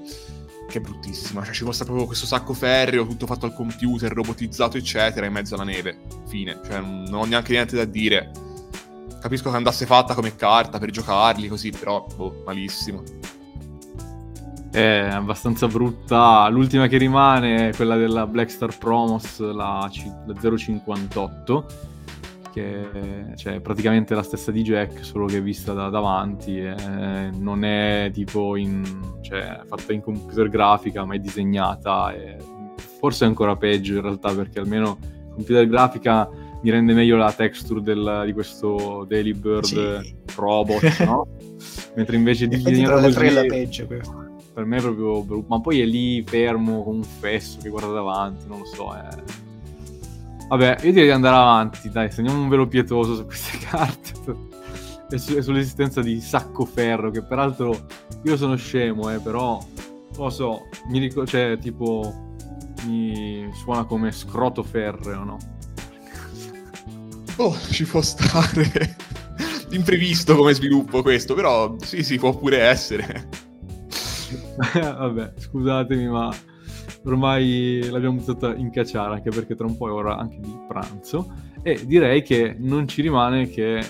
[0.69, 1.45] che è bruttissima.
[1.45, 5.55] Cioè, ci mostra proprio questo sacco ferreo, tutto fatto al computer, robotizzato, eccetera, in mezzo
[5.55, 5.99] alla neve.
[6.27, 6.61] Fine.
[6.65, 8.31] Cioè, non ho neanche niente da dire
[9.27, 13.03] Capisco che andasse fatta come carta per giocarli così, però boh, malissimo.
[14.71, 16.47] È abbastanza brutta.
[16.49, 21.67] L'ultima che rimane è quella della Black Star Promos, la, C- la 058,
[22.57, 26.59] che è cioè, praticamente la stessa di Jack, solo che vista da davanti.
[26.59, 26.75] E
[27.39, 28.83] non è tipo in,
[29.21, 32.15] cioè, fatta in computer grafica, ma è disegnata.
[32.15, 32.39] E
[32.99, 34.99] forse è ancora peggio in realtà, perché almeno
[35.35, 36.27] computer grafica
[36.63, 40.17] mi rende meglio la texture del, di questo Daily Bird sì.
[40.35, 41.29] robot, no?
[41.95, 43.15] Mentre invece di disegnare così...
[43.15, 44.25] Tre è la peggio questo.
[44.55, 45.47] Per me è proprio brutto.
[45.49, 48.95] Ma poi è lì fermo con un fesso che guarda davanti, non lo so.
[48.95, 49.46] È...
[50.49, 54.13] Vabbè, io direi di andare avanti, dai, segniamo un velo pietoso su queste carte.
[55.11, 57.87] e, su, e, sull'esistenza di Sacco Ferro, che peraltro
[58.23, 59.61] io sono scemo, eh, però
[60.17, 62.35] lo so, mi ricordo, cioè, tipo,
[62.87, 65.39] mi suona come scroto ferreo, no?
[67.37, 68.97] Oh, ci può stare.
[69.71, 73.29] Imprevisto come sviluppo questo, però sì, sì, può pure essere.
[74.73, 76.35] Vabbè, scusatemi, ma
[77.07, 81.33] ormai l'abbiamo buttata in cacciare, anche perché tra un po' è ora anche di pranzo.
[81.63, 83.85] E direi che non ci rimane che eh,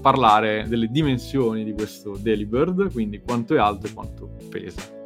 [0.00, 5.00] parlare delle dimensioni di questo Delibird, quindi quanto è alto e quanto pesa.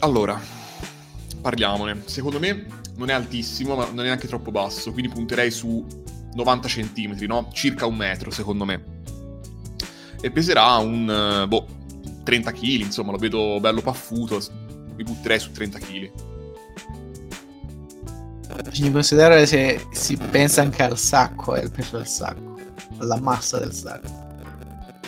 [0.00, 0.38] Allora,
[1.40, 2.02] parliamone.
[2.04, 5.84] Secondo me non è altissimo, ma non è neanche troppo basso, quindi punterei su
[6.34, 7.48] 90 cm, no?
[7.52, 8.94] Circa un metro, secondo me.
[10.20, 11.66] E peserà un, eh, boh,
[12.24, 14.40] 30 kg, insomma, lo vedo bello paffuto,
[14.96, 16.10] mi butterei su 30 kg.
[18.68, 22.54] Bisogna considerare se si pensa anche al sacco e al peso del sacco.
[22.98, 24.24] alla massa del sacco.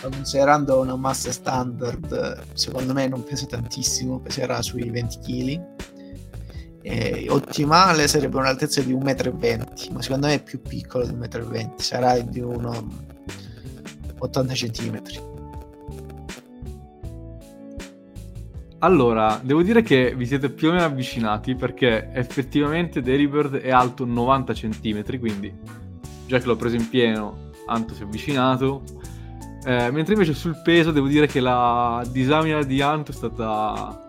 [0.01, 5.61] Considerando una massa standard, secondo me non pesa tantissimo, peserà sui 20 kg.
[6.81, 11.65] E ottimale sarebbe un'altezza di 1,20 m, ma secondo me è più piccolo di 1,20
[11.65, 12.87] m, sarà di uno
[14.19, 15.01] 80 cm.
[18.79, 24.05] Allora, devo dire che vi siete più o meno avvicinati perché effettivamente Delibird è alto
[24.05, 25.53] 90 cm, quindi
[26.25, 28.83] già che l'ho preso in pieno, Anto si è avvicinato.
[29.65, 34.07] Eh, mentre invece sul peso devo dire che la disamina di Anto è stata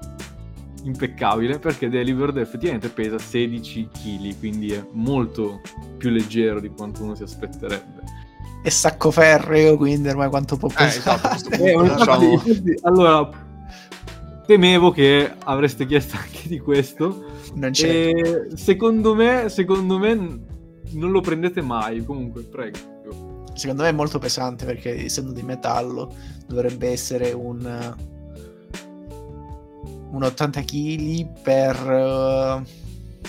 [0.85, 5.61] impeccabile perché Delibird effettivamente pesa 16 kg, quindi è molto
[5.97, 8.03] più leggero di quanto uno si aspetterebbe.
[8.63, 10.93] È sacco ferreo, quindi ormai quanto può pesare.
[10.93, 12.43] Eh, esatto, Eh, diciamo-
[12.83, 13.49] allora,
[14.51, 17.25] temevo che avreste chiesto anche di questo.
[17.55, 18.09] Non c'è.
[18.09, 20.15] E secondo me, secondo me
[20.91, 22.05] non lo prendete mai.
[22.05, 23.45] Comunque, prego.
[23.55, 26.13] Secondo me è molto pesante perché essendo di metallo
[26.49, 27.95] dovrebbe essere un,
[30.11, 32.67] un 80 kg per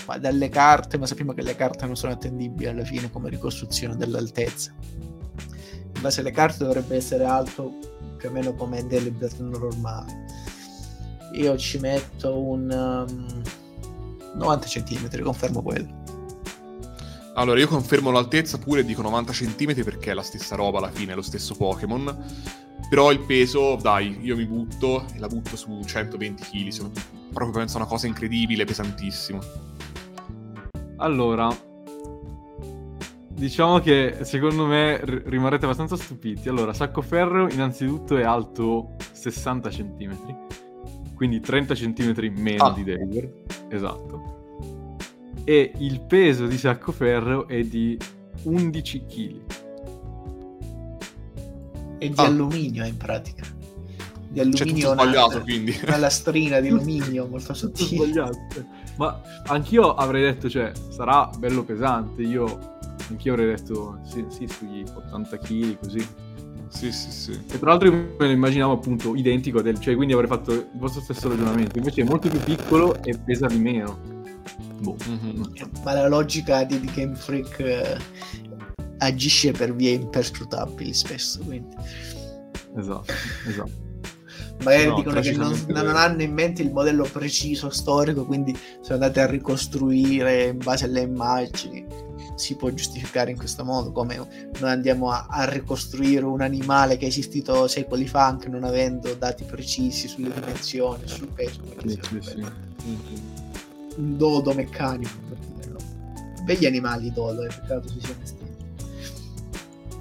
[0.04, 3.96] ma dalle carte, ma sappiamo che le carte non sono attendibili alla fine come ricostruzione
[3.96, 4.74] dell'altezza.
[5.94, 7.72] In base alle carte dovrebbe essere alto
[8.16, 10.41] più o meno come Delibird normale.
[11.32, 13.42] Io ci metto un um,
[14.34, 16.00] 90 cm, confermo quello.
[17.34, 21.12] Allora, io confermo l'altezza pure, dico 90 cm perché è la stessa roba alla fine,
[21.12, 22.24] è lo stesso Pokémon.
[22.90, 26.68] Però il peso, dai, io mi butto e la butto su 120 kg.
[26.68, 26.90] Sono
[27.32, 29.40] proprio penso una cosa incredibile, pesantissimo.
[30.96, 31.48] Allora,
[33.30, 36.50] diciamo che secondo me r- rimarrete abbastanza stupiti.
[36.50, 40.46] Allora, Sacco Ferro innanzitutto è alto 60 cm,
[41.22, 42.72] quindi 30 cm meno Ah.
[42.72, 43.30] di Delibird.
[43.68, 44.90] Esatto.
[45.44, 47.96] E il peso di Sacco Ferro è di
[48.42, 49.40] 11 kg.
[51.98, 52.24] È di Ah.
[52.24, 53.44] alluminio in pratica.
[54.28, 55.78] Di C'è alluminio tutto sbagliato, una, quindi.
[55.86, 58.04] una lastrina di alluminio molto Tutto sottile.
[58.06, 58.38] sbagliato.
[58.96, 62.22] Ma anch'io avrei detto, cioè, sarà bello pesante.
[62.22, 62.58] Io,
[63.10, 66.06] anch'io avrei detto, sì, sì sugli 80 kg, così.
[66.72, 67.32] Sì, sì, sì.
[67.32, 70.52] E tra l'altro io me lo immaginavo appunto identico, a del, cioè quindi avrei fatto
[70.52, 71.78] il vostro stesso ragionamento.
[71.78, 74.00] Invece è molto più piccolo e pesa di meno.
[74.80, 74.96] Boh.
[75.06, 75.52] Mhm.
[75.84, 77.96] Ma la logica di, di Game Freak eh,
[78.98, 81.40] agisce per vie imperscrutabili spesso.
[81.44, 81.76] Quindi.
[82.76, 83.12] Esatto,
[83.46, 83.90] esatto.
[84.64, 88.94] Magari No, dicono che non, non hanno in mente il modello preciso storico, quindi sono
[88.94, 91.84] andati a ricostruire in base alle immagini.
[92.42, 97.04] Si può giustificare in questo modo, come noi andiamo a, a ricostruire un animale che
[97.04, 101.60] è esistito secoli fa, anche non avendo dati precisi sulle dimensioni, sul peso.
[101.86, 102.44] Sì, sì.
[103.96, 105.78] Un dodo meccanico, per dirlo.
[106.42, 108.64] Begli animali dodo, è peccato si siano estinti.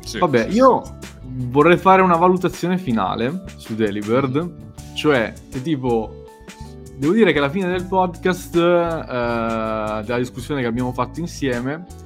[0.04, 0.18] Sì.
[0.18, 6.26] Vabbè, io vorrei fare una valutazione finale su Delibird, cioè, che tipo,
[6.98, 12.00] devo dire che alla fine del podcast, eh, della discussione che abbiamo fatto insieme,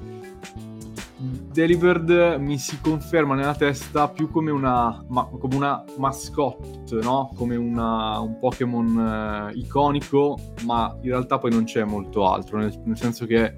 [1.56, 7.32] Delibird mi si conferma nella testa più come una, ma- come una mascotte, no?
[7.34, 12.78] Come una- un Pokémon eh, iconico, ma in realtà poi non c'è molto altro, nel-
[12.84, 13.53] nel senso che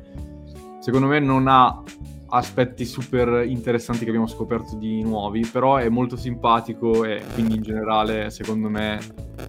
[0.79, 1.81] secondo me non ha
[2.29, 7.61] aspetti super interessanti che abbiamo scoperto di nuovi, però è molto simpatico e quindi in
[7.63, 8.99] generale secondo me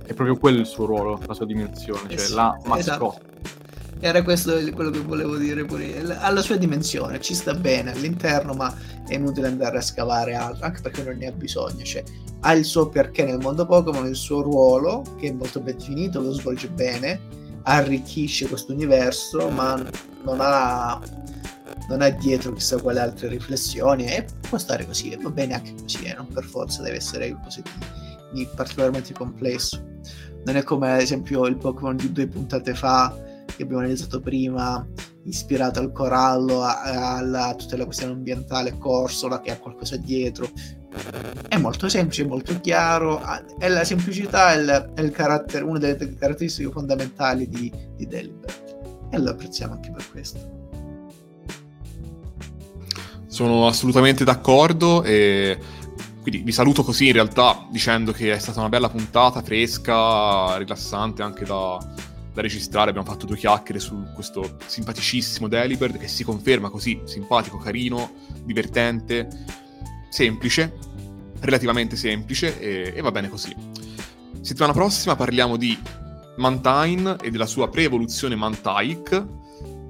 [0.07, 3.28] è proprio quello il suo ruolo, la sua dimensione, Eh cioè sì, la esatto.
[4.01, 6.17] Era questo quello che volevo dire pure io.
[6.19, 8.73] Ha la sua dimensione, ci sta bene all'interno, ma
[9.07, 11.85] è inutile andare a scavare altro, anche perché non ne ha bisogno.
[11.85, 12.05] Cioè,
[12.41, 16.21] ha il suo perché nel mondo Pokémon, il suo ruolo, che è molto ben definito,
[16.21, 17.21] lo svolge bene,
[17.63, 19.75] arricchisce questo universo, ma
[20.23, 21.01] non ha,
[21.89, 25.75] non ha dietro chissà quale altre riflessioni e può stare così, e va bene anche
[25.81, 27.63] così, eh, non per forza deve essere così
[28.55, 29.83] particolarmente complesso.
[30.45, 33.15] Non è come ad esempio il Pokémon di due puntate fa
[33.57, 34.87] che abbiamo analizzato prima,
[35.25, 40.49] ispirato al corallo, a, tutta la questione ambientale, Corsola che ha qualcosa dietro.
[41.49, 45.79] È molto semplice, molto chiaro, ha- è la semplicità, è, il- è il carattere, una
[45.79, 49.09] delle caratteristiche fondamentali di, di Delibird.
[49.11, 50.57] E lo apprezziamo anche per questo.
[53.27, 55.59] Sono assolutamente d'accordo e
[56.21, 61.23] quindi vi saluto così in realtà dicendo che è stata una bella puntata, fresca, rilassante
[61.23, 61.79] anche da,
[62.39, 62.91] da registrare.
[62.91, 68.13] Abbiamo fatto due chiacchiere su questo simpaticissimo Delibird che si conferma così simpatico, carino,
[68.45, 69.29] divertente,
[70.09, 70.79] semplice,
[71.41, 73.55] relativamente semplice e, e va bene così.
[74.41, 75.77] Settimana prossima parliamo di
[76.37, 79.27] Mantine e della sua pre-evoluzione Mantaic.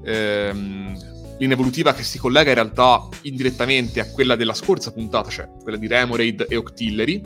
[0.05, 0.97] Ehm,
[1.39, 5.77] linea evolutiva che si collega in realtà indirettamente a quella della scorsa puntata, cioè quella
[5.77, 7.23] di Remoraid e Octillery.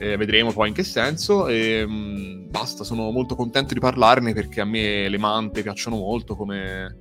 [0.00, 1.46] Eh, vedremo poi in che senso.
[1.46, 5.96] E, mh, mm, basta, sono molto contento di parlarne perché a me le mante piacciono
[5.96, 6.98] molto come,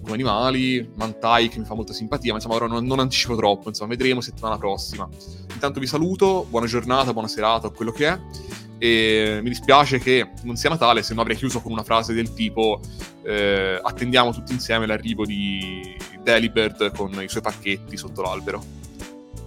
[0.00, 3.68] come animali, Mantai che mi fa molta simpatia, ma insomma ora non, non, anticipo troppo,
[3.68, 5.08] insomma vedremo settimana prossima.
[5.52, 8.20] Intanto vi saluto, buona giornata, buona serata o quello che è
[8.78, 12.34] e mi dispiace che non sia Natale, se no avrei chiuso con una frase del
[12.34, 12.80] tipo
[13.22, 18.85] eh, attendiamo tutti insieme l'arrivo di Delibird con i suoi pacchetti sotto l'albero.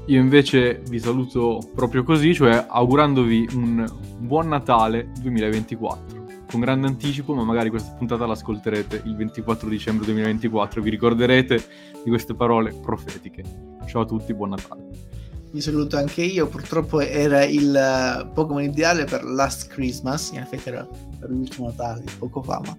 [0.10, 3.86] Io invece vi saluto proprio così, cioè augurandovi un
[4.18, 10.82] buon Natale 2024 con grande anticipo, ma magari questa puntata l'ascolterete il 24 dicembre 2024
[10.82, 11.64] vi ricorderete
[12.04, 13.44] di queste parole profetiche.
[13.86, 14.88] Ciao a tutti, buon Natale
[15.52, 16.48] vi saluto anche io.
[16.48, 20.88] Purtroppo era il eh, Pokémon ideale per Last Christmas, in effetti era
[21.20, 22.76] per l'ultimo Natale, poco fa, ma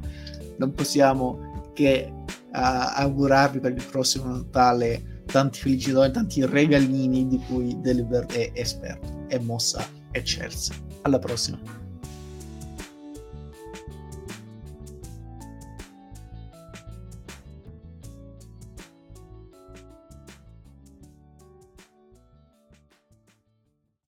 [0.56, 7.38] non possiamo che uh, augurarvi per il prossimo Natale tanti felicità e tanti regalini di
[7.46, 10.74] cui Delibird è esperto e mossa eccelsa.
[11.02, 11.79] Alla prossima.